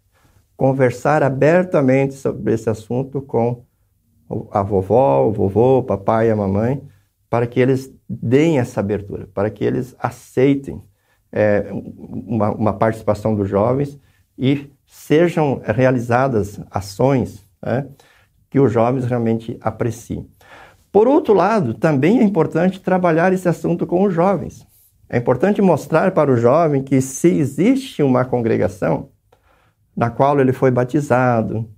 Conversar 0.57 1.21
abertamente 1.21 2.15
sobre 2.15 2.53
esse 2.53 2.69
assunto 2.69 3.21
com 3.21 3.63
a 4.51 4.61
vovó, 4.61 5.25
o 5.25 5.31
vovô, 5.31 5.79
o 5.79 5.83
papai 5.83 6.27
e 6.27 6.31
a 6.31 6.35
mamãe, 6.35 6.81
para 7.29 7.45
que 7.45 7.59
eles 7.59 7.93
deem 8.07 8.59
essa 8.59 8.79
abertura, 8.79 9.27
para 9.33 9.49
que 9.49 9.63
eles 9.63 9.95
aceitem 9.99 10.83
é, 11.31 11.67
uma, 11.71 12.51
uma, 12.51 12.73
participação 12.73 13.35
dos 13.35 13.47
jovens 13.47 13.99
e 14.37 14.71
sejam 14.89 15.61
realizadas 15.63 16.59
ações 16.71 17.45
né, 17.63 17.85
que 18.49 18.59
os 18.59 18.73
jovens 18.73 19.05
realmente 19.05 19.55
apreciem. 19.61 20.27
Por 20.91 21.07
outro 21.07 21.35
lado, 21.35 21.75
também 21.75 22.19
é 22.19 22.23
importante 22.23 22.79
trabalhar 22.79 23.31
esse 23.31 23.47
assunto 23.47 23.85
com 23.85 24.03
os 24.03 24.11
jovens. 24.11 24.65
É 25.07 25.17
importante 25.17 25.61
mostrar 25.61 26.11
para 26.11 26.31
o 26.31 26.37
jovem 26.37 26.81
que 26.81 26.99
se 27.01 27.27
existe 27.27 28.01
uma 28.01 28.25
congregação 28.25 29.09
na 29.95 30.09
qual 30.09 30.39
ele 30.39 30.51
foi 30.51 30.71
batizado, 30.71 31.69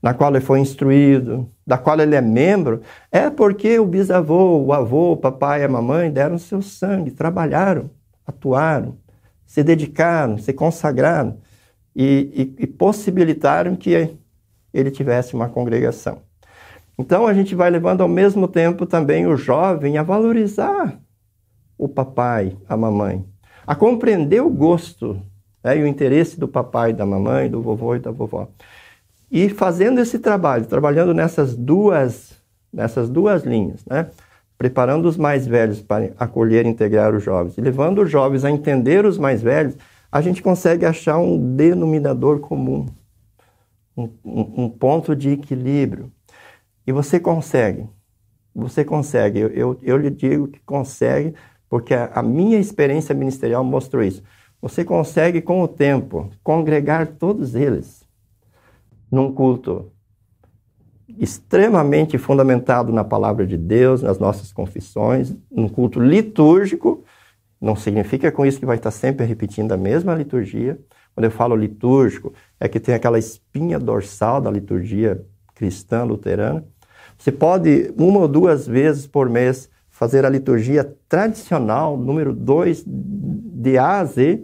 na 0.00 0.14
qual 0.14 0.30
ele 0.30 0.40
foi 0.40 0.60
instruído, 0.60 1.50
da 1.66 1.76
qual 1.76 1.98
ele 1.98 2.14
é 2.14 2.20
membro, 2.20 2.82
é 3.10 3.28
porque 3.28 3.80
o 3.80 3.86
bisavô, 3.86 4.58
o 4.58 4.72
avô, 4.72 5.12
o 5.12 5.16
papai 5.16 5.62
e 5.62 5.64
a 5.64 5.68
mamãe 5.68 6.10
deram 6.10 6.38
seu 6.38 6.62
sangue, 6.62 7.10
trabalharam, 7.10 7.90
atuaram, 8.24 8.96
se 9.44 9.62
dedicaram, 9.64 10.38
se 10.38 10.52
consagraram 10.52 11.38
e, 11.94 12.54
e, 12.58 12.64
e 12.64 12.66
possibilitaram 12.66 13.76
que 13.76 14.16
ele 14.72 14.90
tivesse 14.90 15.34
uma 15.34 15.48
congregação. 15.48 16.18
Então 16.98 17.26
a 17.26 17.32
gente 17.32 17.54
vai 17.54 17.70
levando 17.70 18.02
ao 18.02 18.08
mesmo 18.08 18.46
tempo 18.46 18.84
também 18.86 19.26
o 19.26 19.36
jovem 19.36 19.96
a 19.96 20.02
valorizar 20.02 21.00
o 21.78 21.88
papai, 21.88 22.56
a 22.68 22.76
mamãe, 22.76 23.24
a 23.66 23.74
compreender 23.74 24.42
o 24.42 24.50
gosto 24.50 25.18
né, 25.64 25.78
e 25.78 25.82
o 25.82 25.86
interesse 25.86 26.38
do 26.38 26.46
papai, 26.46 26.92
da 26.92 27.06
mamãe, 27.06 27.48
do 27.48 27.62
vovô 27.62 27.94
e 27.94 27.98
da 27.98 28.10
vovó. 28.10 28.48
E 29.30 29.48
fazendo 29.48 29.98
esse 29.98 30.18
trabalho, 30.18 30.66
trabalhando 30.66 31.14
nessas 31.14 31.56
duas, 31.56 32.38
nessas 32.70 33.08
duas 33.08 33.44
linhas, 33.44 33.82
né, 33.86 34.10
preparando 34.58 35.08
os 35.08 35.16
mais 35.16 35.46
velhos 35.46 35.80
para 35.80 36.10
acolher 36.18 36.66
e 36.66 36.68
integrar 36.68 37.14
os 37.14 37.22
jovens, 37.22 37.56
e 37.56 37.62
levando 37.62 38.02
os 38.02 38.10
jovens 38.10 38.44
a 38.44 38.50
entender 38.50 39.06
os 39.06 39.16
mais 39.16 39.40
velhos, 39.40 39.74
a 40.10 40.20
gente 40.20 40.42
consegue 40.42 40.84
achar 40.84 41.18
um 41.18 41.54
denominador 41.54 42.40
comum, 42.40 42.86
um, 43.96 44.08
um, 44.24 44.64
um 44.64 44.68
ponto 44.68 45.14
de 45.14 45.30
equilíbrio. 45.30 46.10
E 46.86 46.92
você 46.92 47.20
consegue, 47.20 47.88
você 48.54 48.84
consegue, 48.84 49.38
eu, 49.38 49.48
eu, 49.48 49.78
eu 49.82 49.96
lhe 49.96 50.10
digo 50.10 50.48
que 50.48 50.60
consegue, 50.60 51.34
porque 51.68 51.94
a, 51.94 52.06
a 52.14 52.22
minha 52.22 52.58
experiência 52.58 53.14
ministerial 53.14 53.62
mostrou 53.62 54.02
isso. 54.02 54.22
Você 54.60 54.84
consegue, 54.84 55.40
com 55.40 55.62
o 55.62 55.68
tempo, 55.68 56.30
congregar 56.42 57.06
todos 57.06 57.54
eles 57.54 58.04
num 59.10 59.32
culto 59.32 59.90
extremamente 61.18 62.16
fundamentado 62.18 62.92
na 62.92 63.02
palavra 63.02 63.46
de 63.46 63.56
Deus, 63.56 64.02
nas 64.02 64.18
nossas 64.18 64.52
confissões, 64.52 65.34
num 65.50 65.68
culto 65.68 65.98
litúrgico. 65.98 67.04
Não 67.60 67.76
significa 67.76 68.32
com 68.32 68.46
isso 68.46 68.58
que 68.58 68.64
vai 68.64 68.76
estar 68.76 68.90
sempre 68.90 69.26
repetindo 69.26 69.72
a 69.72 69.76
mesma 69.76 70.14
liturgia. 70.14 70.78
Quando 71.14 71.24
eu 71.24 71.30
falo 71.30 71.54
litúrgico, 71.54 72.32
é 72.58 72.68
que 72.68 72.80
tem 72.80 72.94
aquela 72.94 73.18
espinha 73.18 73.78
dorsal 73.78 74.40
da 74.40 74.50
liturgia 74.50 75.22
cristã 75.54 76.04
luterana. 76.04 76.64
Você 77.18 77.30
pode, 77.30 77.92
uma 77.98 78.20
ou 78.20 78.28
duas 78.28 78.66
vezes 78.66 79.06
por 79.06 79.28
mês, 79.28 79.68
fazer 79.90 80.24
a 80.24 80.30
liturgia 80.30 80.96
tradicional, 81.06 81.98
número 81.98 82.32
2, 82.32 82.84
de 82.86 83.76
A 83.76 83.98
a 83.98 84.04
Z. 84.06 84.42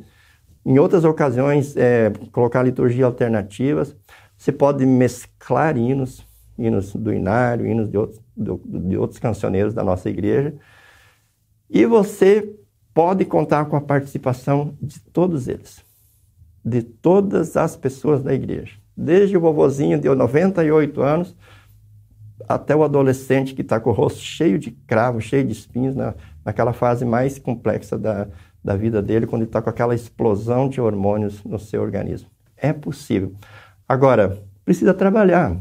Em 0.62 0.78
outras 0.78 1.04
ocasiões, 1.04 1.74
é, 1.74 2.12
colocar 2.30 2.62
liturgia 2.62 3.06
alternativas. 3.06 3.96
Você 4.36 4.52
pode 4.52 4.84
mesclar 4.84 5.78
hinos, 5.78 6.26
hinos 6.58 6.94
do 6.94 7.10
Inário, 7.14 7.66
hinos 7.66 7.88
de 7.88 7.96
outros, 7.96 8.20
de 8.36 8.98
outros 8.98 9.18
cancioneiros 9.18 9.72
da 9.72 9.82
nossa 9.82 10.10
igreja. 10.10 10.54
E 11.70 11.86
você 11.86 12.54
pode 12.96 13.26
contar 13.26 13.66
com 13.66 13.76
a 13.76 13.80
participação 13.82 14.74
de 14.80 14.98
todos 15.00 15.48
eles, 15.48 15.84
de 16.64 16.80
todas 16.80 17.54
as 17.54 17.76
pessoas 17.76 18.22
da 18.22 18.32
igreja. 18.32 18.78
Desde 18.96 19.36
o 19.36 19.40
vovozinho 19.40 20.00
de 20.00 20.08
98 20.08 21.02
anos 21.02 21.36
até 22.48 22.74
o 22.74 22.82
adolescente 22.82 23.54
que 23.54 23.60
está 23.60 23.78
com 23.78 23.90
o 23.90 23.92
rosto 23.92 24.20
cheio 24.20 24.58
de 24.58 24.70
cravos, 24.70 25.24
cheio 25.24 25.44
de 25.44 25.52
espinhos, 25.52 25.94
na, 25.94 26.14
naquela 26.42 26.72
fase 26.72 27.04
mais 27.04 27.38
complexa 27.38 27.98
da, 27.98 28.28
da 28.64 28.74
vida 28.74 29.02
dele, 29.02 29.26
quando 29.26 29.42
ele 29.42 29.50
está 29.50 29.60
com 29.60 29.68
aquela 29.68 29.94
explosão 29.94 30.66
de 30.66 30.80
hormônios 30.80 31.44
no 31.44 31.58
seu 31.58 31.82
organismo. 31.82 32.30
É 32.56 32.72
possível. 32.72 33.34
Agora, 33.86 34.42
precisa 34.64 34.94
trabalhar. 34.94 35.54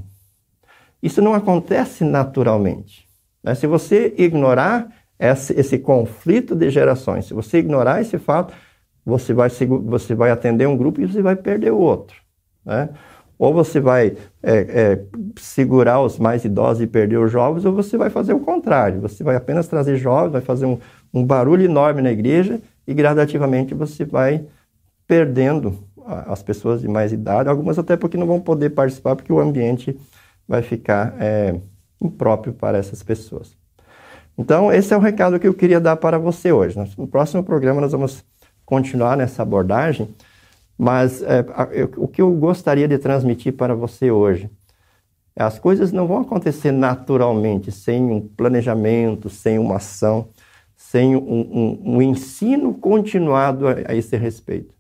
Isso 1.03 1.21
não 1.21 1.33
acontece 1.33 2.05
naturalmente. 2.05 3.05
Né? 3.43 3.53
Se 3.55 3.67
você 3.67 4.15
ignorar 4.17 4.89
esse, 5.19 5.53
esse 5.59 5.77
conflito 5.77 6.55
de 6.55 6.69
gerações. 6.69 7.25
Se 7.25 7.33
você 7.33 7.59
ignorar 7.59 8.01
esse 8.01 8.17
fato, 8.17 8.53
você 9.05 9.33
vai, 9.33 9.49
você 9.49 10.15
vai 10.15 10.31
atender 10.31 10.67
um 10.67 10.77
grupo 10.77 11.01
e 11.01 11.05
você 11.05 11.21
vai 11.21 11.35
perder 11.35 11.71
o 11.71 11.77
outro. 11.77 12.17
Né? 12.65 12.89
Ou 13.37 13.53
você 13.53 13.79
vai 13.79 14.15
é, 14.41 14.57
é, 14.57 15.05
segurar 15.37 16.01
os 16.01 16.17
mais 16.17 16.45
idosos 16.45 16.81
e 16.81 16.87
perder 16.87 17.17
os 17.17 17.31
jovens, 17.31 17.65
ou 17.65 17.73
você 17.73 17.97
vai 17.97 18.09
fazer 18.09 18.33
o 18.33 18.39
contrário. 18.39 19.01
Você 19.01 19.23
vai 19.23 19.35
apenas 19.35 19.67
trazer 19.67 19.97
jovens, 19.97 20.31
vai 20.31 20.41
fazer 20.41 20.65
um, 20.65 20.79
um 21.13 21.23
barulho 21.23 21.63
enorme 21.63 22.01
na 22.01 22.11
igreja 22.11 22.61
e 22.87 22.93
gradativamente 22.93 23.73
você 23.73 24.05
vai 24.05 24.45
perdendo 25.07 25.77
as 26.05 26.43
pessoas 26.43 26.81
de 26.81 26.87
mais 26.87 27.11
idade, 27.11 27.49
algumas 27.49 27.79
até 27.79 27.97
porque 27.97 28.17
não 28.17 28.27
vão 28.27 28.39
poder 28.39 28.69
participar, 28.71 29.15
porque 29.15 29.33
o 29.33 29.39
ambiente 29.39 29.99
vai 30.47 30.61
ficar 30.61 31.15
é, 31.19 31.59
impróprio 31.99 32.53
para 32.53 32.77
essas 32.77 33.01
pessoas. 33.01 33.57
Então, 34.37 34.71
esse 34.71 34.93
é 34.93 34.97
o 34.97 34.99
recado 34.99 35.39
que 35.39 35.47
eu 35.47 35.53
queria 35.53 35.79
dar 35.79 35.95
para 35.95 36.17
você 36.17 36.51
hoje. 36.51 36.77
No 36.97 37.07
próximo 37.07 37.43
programa, 37.43 37.79
nós 37.79 37.91
vamos 37.91 38.23
continuar 38.65 39.15
nessa 39.15 39.43
abordagem, 39.43 40.13
mas 40.77 41.21
é, 41.21 41.45
eu, 41.71 41.91
o 41.97 42.07
que 42.07 42.21
eu 42.21 42.31
gostaria 42.31 42.87
de 42.87 42.97
transmitir 42.97 43.53
para 43.53 43.73
você 43.73 44.11
hoje 44.11 44.49
as 45.35 45.59
coisas 45.59 45.91
não 45.91 46.07
vão 46.07 46.19
acontecer 46.19 46.71
naturalmente, 46.71 47.71
sem 47.71 48.01
um 48.09 48.21
planejamento, 48.25 49.29
sem 49.29 49.59
uma 49.59 49.75
ação, 49.75 50.29
sem 50.77 51.15
um, 51.15 51.19
um, 51.19 51.95
um 51.97 52.01
ensino 52.01 52.73
continuado 52.73 53.67
a, 53.67 53.73
a, 53.89 53.95
esse 53.95 54.15
respeito. 54.15 54.73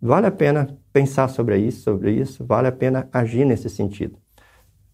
Vale 0.00 0.26
a 0.26 0.30
pena 0.30 0.78
pensar 0.92 1.28
sobre 1.28 1.58
isso, 1.58 1.82
sobre 1.82 2.12
isso, 2.12 2.44
vale 2.44 2.68
a 2.68 2.72
pena 2.72 3.08
agir 3.12 3.44
nesse 3.44 3.68
sentido, 3.68 4.16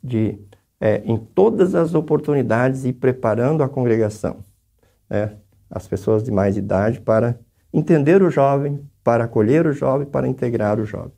de 0.03 0.39
é, 0.81 1.03
em 1.05 1.17
todas 1.17 1.75
as 1.75 1.95
oportunidades 1.95 2.85
ir 2.85 2.95
preparando 2.95 3.63
a 3.63 3.69
congregação, 3.69 4.45
né, 5.09 5.37
as 5.71 5.87
pessoas 5.87 6.23
de 6.23 6.31
mais 6.31 6.57
idade 6.57 7.01
para 7.01 7.39
entender 7.73 8.23
o 8.23 8.31
jovem, 8.31 8.81
para 9.03 9.25
acolher 9.25 9.67
o 9.67 9.73
jovem, 9.73 10.07
para 10.07 10.29
integrar 10.29 10.79
o 10.79 10.85
jovem. 10.85 11.13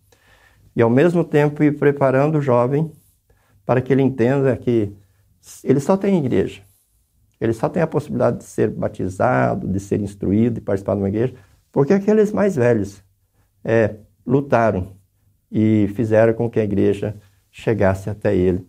E 0.74 0.82
ao 0.82 0.90
mesmo 0.90 1.24
tempo 1.24 1.62
ir 1.62 1.78
preparando 1.78 2.38
o 2.38 2.42
jovem 2.42 2.90
para 3.64 3.80
que 3.80 3.92
ele 3.92 4.02
entenda 4.02 4.56
que 4.56 4.92
ele 5.64 5.80
só 5.80 5.96
tem 5.96 6.18
igreja. 6.24 6.62
Ele 7.40 7.52
só 7.52 7.68
tem 7.68 7.82
a 7.82 7.86
possibilidade 7.86 8.38
de 8.38 8.44
ser 8.44 8.70
batizado, 8.70 9.68
de 9.68 9.78
ser 9.78 10.00
instruído, 10.00 10.54
de 10.54 10.60
participar 10.60 10.94
de 10.94 11.00
uma 11.00 11.08
igreja, 11.08 11.34
porque 11.70 11.92
aqueles 11.92 12.32
mais 12.32 12.56
velhos 12.56 13.02
é, 13.62 13.96
lutaram 14.26 14.96
e 15.50 15.88
fizeram 15.94 16.32
com 16.32 16.48
que 16.48 16.58
a 16.58 16.64
igreja 16.64 17.14
chegasse 17.50 18.08
até 18.08 18.34
ele 18.34 18.66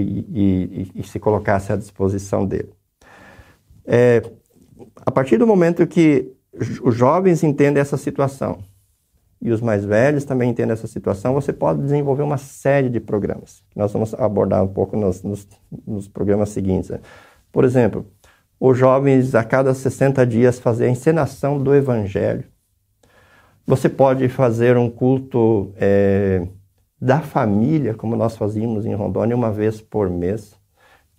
e, 0.00 0.90
e, 0.94 1.00
e 1.00 1.02
se 1.04 1.20
colocasse 1.20 1.72
à 1.72 1.76
disposição 1.76 2.44
dele. 2.44 2.70
É, 3.86 4.22
a 5.04 5.10
partir 5.10 5.36
do 5.36 5.46
momento 5.46 5.86
que 5.86 6.32
os 6.82 6.94
jovens 6.94 7.42
entendem 7.42 7.80
essa 7.80 7.96
situação 7.96 8.58
e 9.40 9.50
os 9.50 9.60
mais 9.60 9.84
velhos 9.84 10.24
também 10.24 10.50
entendem 10.50 10.72
essa 10.72 10.86
situação, 10.86 11.34
você 11.34 11.52
pode 11.52 11.82
desenvolver 11.82 12.22
uma 12.22 12.38
série 12.38 12.88
de 12.88 12.98
programas, 12.98 13.62
nós 13.76 13.92
vamos 13.92 14.14
abordar 14.14 14.64
um 14.64 14.68
pouco 14.68 14.96
nos, 14.96 15.22
nos, 15.22 15.46
nos 15.86 16.08
programas 16.08 16.48
seguintes. 16.48 16.90
Né? 16.90 17.00
Por 17.52 17.64
exemplo, 17.64 18.06
os 18.58 18.76
jovens 18.78 19.34
a 19.34 19.44
cada 19.44 19.74
60 19.74 20.26
dias 20.26 20.58
fazer 20.58 20.86
a 20.86 20.90
encenação 20.90 21.62
do 21.62 21.74
evangelho. 21.74 22.44
Você 23.66 23.88
pode 23.88 24.28
fazer 24.28 24.76
um 24.76 24.90
culto 24.90 25.72
é, 25.76 26.46
da 27.04 27.20
família, 27.20 27.92
como 27.92 28.16
nós 28.16 28.34
fazíamos 28.34 28.86
em 28.86 28.94
Rondônia, 28.94 29.36
uma 29.36 29.52
vez 29.52 29.78
por 29.78 30.08
mês, 30.08 30.58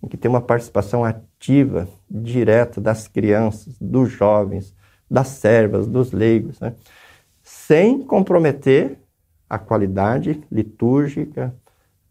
em 0.02 0.08
que 0.08 0.16
tem 0.16 0.28
uma 0.28 0.40
participação 0.40 1.04
ativa, 1.04 1.86
direta 2.10 2.80
das 2.80 3.06
crianças, 3.06 3.78
dos 3.78 4.10
jovens, 4.10 4.74
das 5.08 5.28
servas, 5.28 5.86
dos 5.86 6.10
leigos, 6.10 6.58
né? 6.58 6.74
sem 7.40 8.02
comprometer 8.02 8.98
a 9.48 9.60
qualidade 9.60 10.42
litúrgica, 10.50 11.54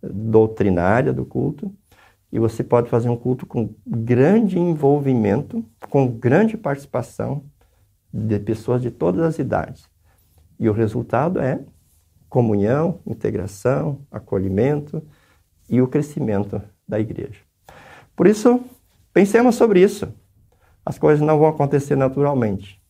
doutrinária 0.02 1.12
do 1.12 1.26
culto. 1.26 1.70
E 2.32 2.40
você 2.40 2.64
pode 2.64 2.90
fazer 2.90 3.10
um 3.10 3.18
culto 3.18 3.46
com 3.46 3.76
grande 3.86 4.58
envolvimento, 4.58 5.66
com 5.90 6.08
grande 6.08 6.56
participação 6.56 7.44
de 8.14 8.40
pessoas 8.40 8.82
de 8.82 8.90
todas 8.90 9.22
as 9.22 9.38
idades. 9.38 9.84
E 10.58 10.70
o 10.70 10.74
resultado 10.74 11.42
é 11.42 11.60
comunhão, 12.30 13.00
integração, 13.06 14.00
acolhimento 14.12 15.02
e 15.70 15.82
o 15.82 15.88
crescimento 15.88 16.62
da 16.88 17.00
igreja. 17.00 17.42
Por 18.16 18.28
isso, 18.28 18.64
pensemos 19.14 19.56
sobre 19.56 19.82
isso. 19.82 20.08
As 20.86 20.98
coisas 21.00 21.26
não 21.26 21.40
vão 21.40 21.48
acontecer 21.48 21.96
naturalmente. 21.96 22.82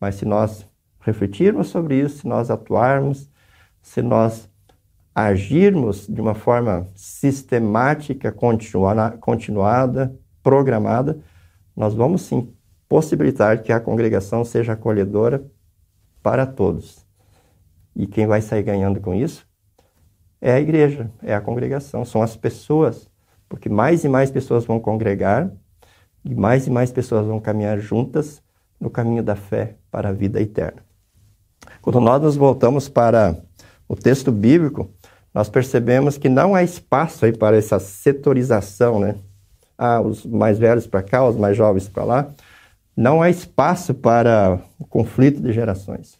Mas 0.00 0.16
se 0.16 0.24
nós 0.24 0.66
refletirmos 1.00 1.68
sobre 1.68 2.00
isso, 2.00 2.18
se 2.18 2.26
nós 2.26 2.50
atuarmos, 2.50 3.30
se 3.80 4.02
nós 4.02 4.48
agirmos 5.14 6.06
de 6.08 6.20
uma 6.20 6.34
forma 6.34 6.88
sistemática, 6.94 8.32
continuada, 8.32 10.18
programada, 10.42 11.20
nós 11.76 11.94
vamos 11.94 12.22
sim 12.22 12.52
possibilitar 12.88 13.62
que 13.62 13.72
a 13.72 13.80
congregação 13.80 14.44
seja 14.44 14.72
acolhedora 14.72 15.44
para 16.22 16.46
todos. 16.46 17.03
E 17.94 18.06
quem 18.06 18.26
vai 18.26 18.40
sair 18.40 18.62
ganhando 18.62 19.00
com 19.00 19.14
isso 19.14 19.46
é 20.40 20.52
a 20.52 20.60
igreja, 20.60 21.10
é 21.22 21.34
a 21.34 21.40
congregação, 21.40 22.04
são 22.04 22.20
as 22.20 22.36
pessoas, 22.36 23.08
porque 23.48 23.68
mais 23.68 24.04
e 24.04 24.08
mais 24.08 24.30
pessoas 24.30 24.64
vão 24.64 24.80
congregar 24.80 25.50
e 26.24 26.34
mais 26.34 26.66
e 26.66 26.70
mais 26.70 26.90
pessoas 26.90 27.26
vão 27.26 27.40
caminhar 27.40 27.78
juntas 27.78 28.42
no 28.80 28.90
caminho 28.90 29.22
da 29.22 29.36
fé 29.36 29.76
para 29.90 30.08
a 30.08 30.12
vida 30.12 30.40
eterna. 30.40 30.82
Quando 31.80 32.00
nós 32.00 32.20
nos 32.20 32.36
voltamos 32.36 32.88
para 32.88 33.36
o 33.88 33.94
texto 33.94 34.32
bíblico, 34.32 34.90
nós 35.32 35.48
percebemos 35.48 36.16
que 36.16 36.28
não 36.28 36.54
há 36.54 36.62
espaço 36.62 37.24
aí 37.24 37.36
para 37.36 37.56
essa 37.56 37.78
setorização, 37.78 39.00
né? 39.00 39.16
Ah, 39.76 40.00
os 40.00 40.24
mais 40.24 40.58
velhos 40.58 40.86
para 40.86 41.02
cá, 41.02 41.26
os 41.26 41.36
mais 41.36 41.56
jovens 41.56 41.88
para 41.88 42.04
lá. 42.04 42.34
Não 42.96 43.20
há 43.20 43.28
espaço 43.28 43.92
para 43.92 44.60
o 44.78 44.84
conflito 44.84 45.40
de 45.40 45.52
gerações, 45.52 46.18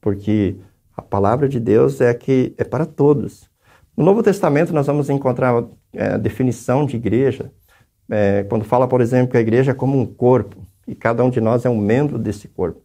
porque 0.00 0.56
a 0.98 1.02
palavra 1.02 1.48
de 1.48 1.60
Deus 1.60 2.00
é 2.00 2.12
que 2.12 2.52
é 2.58 2.64
para 2.64 2.84
todos. 2.84 3.48
No 3.96 4.04
Novo 4.04 4.20
Testamento 4.20 4.72
nós 4.74 4.88
vamos 4.88 5.08
encontrar 5.08 5.64
é, 5.92 6.14
a 6.14 6.16
definição 6.16 6.84
de 6.84 6.96
igreja, 6.96 7.52
é, 8.10 8.42
quando 8.48 8.64
fala, 8.64 8.88
por 8.88 9.00
exemplo, 9.00 9.30
que 9.30 9.36
a 9.36 9.40
igreja 9.40 9.70
é 9.70 9.74
como 9.74 9.96
um 9.96 10.04
corpo 10.04 10.56
e 10.88 10.96
cada 10.96 11.22
um 11.22 11.30
de 11.30 11.40
nós 11.40 11.64
é 11.64 11.70
um 11.70 11.78
membro 11.78 12.18
desse 12.18 12.48
corpo. 12.48 12.82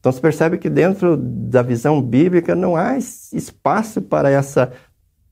Então 0.00 0.10
se 0.10 0.20
percebe 0.20 0.58
que 0.58 0.68
dentro 0.68 1.16
da 1.16 1.62
visão 1.62 2.02
bíblica 2.02 2.56
não 2.56 2.74
há 2.74 2.98
espaço 2.98 4.02
para 4.02 4.28
essa 4.28 4.72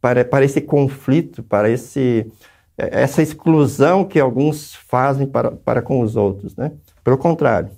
para, 0.00 0.24
para 0.24 0.44
esse 0.44 0.60
conflito, 0.60 1.42
para 1.42 1.68
esse 1.68 2.30
é, 2.76 3.02
essa 3.02 3.22
exclusão 3.22 4.04
que 4.04 4.20
alguns 4.20 4.72
fazem 4.72 5.26
para, 5.26 5.50
para 5.50 5.82
com 5.82 6.00
os 6.00 6.14
outros, 6.14 6.54
né? 6.54 6.70
Pelo 7.02 7.18
contrário, 7.18 7.70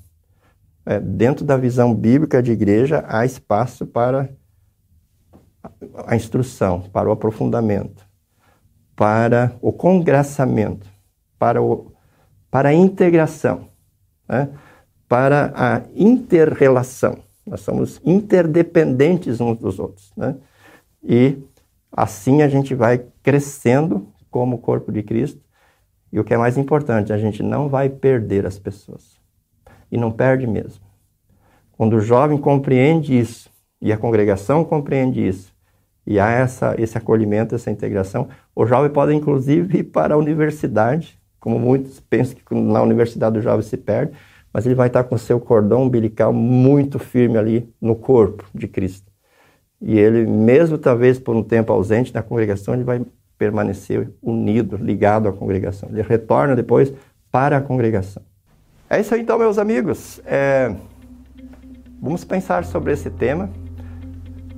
é, 0.87 0.99
dentro 0.99 1.45
da 1.45 1.57
visão 1.57 1.95
bíblica 1.95 2.43
de 2.43 2.53
igreja 2.53 3.05
há 3.09 3.25
espaço 3.25 3.87
para 3.87 4.31
a 6.07 6.17
instrução, 6.17 6.83
para 6.93 7.09
o 7.09 7.13
aprofundamento, 7.13 8.07
para 8.97 9.57
o 9.61 9.73
congraçamento, 9.73 10.87
para, 11.39 11.63
o, 11.63 11.93
para 12.51 12.71
a 12.71 12.75
integração 12.75 13.71
né, 14.31 14.49
para 15.09 15.53
a 15.57 15.83
interrelação. 15.97 17.19
Nós 17.45 17.61
somos 17.63 18.01
interdependentes 18.05 19.41
uns 19.41 19.59
dos 19.59 19.81
outros. 19.81 20.13
Né? 20.17 20.37
E 21.03 21.39
assim 21.91 22.43
a 22.43 22.49
gente 22.49 22.75
vai 22.75 23.05
crescendo 23.23 24.07
como 24.31 24.59
corpo 24.59 24.93
de 24.93 25.03
Cristo. 25.03 25.41
E 26.13 26.21
o 26.21 26.25
que 26.25 26.33
é 26.33 26.39
mais 26.39 26.57
importante, 26.57 27.13
a 27.13 27.19
gente 27.19 27.43
não 27.43 27.69
vai 27.69 27.89
perder 27.89 28.47
as 28.47 28.59
pessoas. 28.59 29.20
E 29.91 29.97
não 29.97 30.11
perde 30.11 30.47
mesmo. 30.47 30.85
Quando 31.73 31.97
o 31.97 32.01
jovem 32.01 32.39
compreende 32.39 33.19
isso, 33.19 33.51
e 33.81 33.93
a 33.93 33.97
congregação 33.97 34.65
compreende 34.65 35.27
isso, 35.27 35.53
e 36.07 36.19
há 36.19 36.31
essa, 36.31 36.75
esse 36.79 36.99
acolhimento, 36.99 37.55
essa 37.55 37.71
integração, 37.71 38.29
o 38.55 38.67
jovem 38.67 38.91
pode 38.91 39.15
inclusive 39.15 39.79
ir 39.79 39.85
para 39.85 40.15
a 40.15 40.19
universidade 40.19 41.21
como 41.41 41.59
muitos 41.59 41.99
pensam 41.99 42.37
que 42.37 42.55
na 42.55 42.83
universidade 42.83 43.39
o 43.39 43.43
jovem 43.43 43.63
se 43.63 43.77
perde, 43.77 44.13
mas 44.53 44.67
ele 44.67 44.75
vai 44.75 44.89
estar 44.89 45.05
com 45.05 45.17
seu 45.17 45.41
cordão 45.41 45.85
umbilical 45.85 46.33
muito 46.33 46.99
firme 46.99 47.39
ali 47.39 47.73
no 47.81 47.97
corpo 47.97 48.45
de 48.55 48.69
Cristo. 48.69 49.11
E 49.81 49.99
ele, 49.99 50.27
mesmo 50.27 50.77
talvez 50.77 51.19
por 51.19 51.35
um 51.35 51.43
tempo 51.43 51.73
ausente 51.73 52.13
da 52.13 52.23
congregação, 52.23 52.75
ele 52.75 52.85
vai 52.85 53.01
permanecer 53.39 54.13
unido, 54.21 54.77
ligado 54.77 55.29
à 55.29 55.33
congregação. 55.33 55.89
Ele 55.89 56.03
retorna 56.03 56.55
depois 56.55 56.93
para 57.31 57.57
a 57.57 57.61
congregação. 57.63 58.23
É 58.93 58.99
isso 58.99 59.15
aí 59.15 59.21
então, 59.21 59.39
meus 59.39 59.57
amigos. 59.57 60.21
É... 60.27 60.75
Vamos 62.03 62.25
pensar 62.25 62.65
sobre 62.65 62.93
esse 62.93 63.09
tema. 63.09 63.49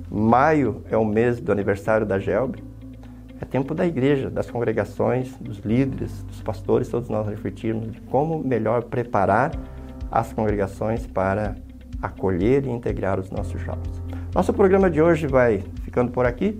Maio 0.09 0.83
é 0.89 0.97
o 0.97 1.05
mês 1.05 1.39
do 1.39 1.51
aniversário 1.51 2.03
da 2.03 2.17
GELB. 2.17 2.63
É 3.39 3.45
tempo 3.45 3.75
da 3.75 3.85
igreja, 3.85 4.31
das 4.31 4.49
congregações, 4.49 5.37
dos 5.37 5.59
líderes, 5.59 6.23
dos 6.23 6.41
pastores, 6.41 6.89
todos 6.89 7.09
nós 7.09 7.27
refletirmos 7.27 7.91
de 7.91 8.01
como 8.01 8.43
melhor 8.43 8.85
preparar 8.85 9.51
as 10.09 10.33
congregações 10.33 11.05
para 11.05 11.53
acolher 12.01 12.65
e 12.65 12.71
integrar 12.71 13.19
os 13.19 13.29
nossos 13.29 13.61
jovens. 13.61 14.01
Nosso 14.33 14.51
programa 14.51 14.89
de 14.89 14.99
hoje 14.99 15.27
vai 15.27 15.63
ficando 15.83 16.11
por 16.11 16.25
aqui. 16.25 16.59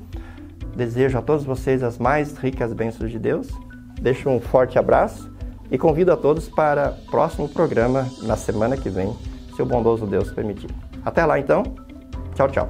Desejo 0.76 1.18
a 1.18 1.24
todos 1.24 1.44
vocês 1.44 1.82
as 1.82 1.98
mais 1.98 2.38
ricas 2.38 2.72
bênçãos 2.72 3.10
de 3.10 3.18
Deus. 3.18 3.50
Deixo 4.00 4.30
um 4.30 4.40
forte 4.40 4.78
abraço 4.78 5.33
e 5.74 5.78
convido 5.78 6.14
a 6.14 6.16
todos 6.16 6.48
para 6.48 6.92
o 6.92 6.94
próximo 7.10 7.50
programa 7.50 8.08
na 8.22 8.38
semana 8.38 8.78
que 8.78 8.92
vem, 8.92 9.12
se 9.56 9.62
o 9.62 9.66
bondoso 9.66 10.06
Deus 10.06 10.32
permitir. 10.32 10.70
Até 11.04 11.26
lá 11.26 11.40
então. 11.40 11.64
Tchau, 12.36 12.48
tchau. 12.50 12.70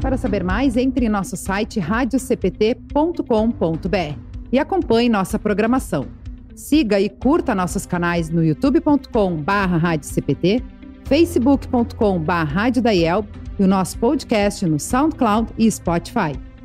Para 0.00 0.16
saber 0.16 0.42
mais, 0.42 0.76
entre 0.76 1.06
em 1.06 1.08
nosso 1.08 1.36
site 1.36 1.78
radiocpt.com.br 1.78 4.18
e 4.50 4.58
acompanhe 4.58 5.08
nossa 5.08 5.38
programação. 5.38 6.08
Siga 6.56 6.98
e 6.98 7.08
curta 7.08 7.54
nossos 7.54 7.86
canais 7.86 8.30
no 8.30 8.42
youtube.com/radiocpt, 8.42 10.64
facebook.com/radiodaiel 11.04 13.24
e 13.60 13.62
o 13.62 13.68
nosso 13.68 13.96
podcast 13.98 14.66
no 14.66 14.80
SoundCloud 14.80 15.52
e 15.56 15.70
Spotify. 15.70 16.49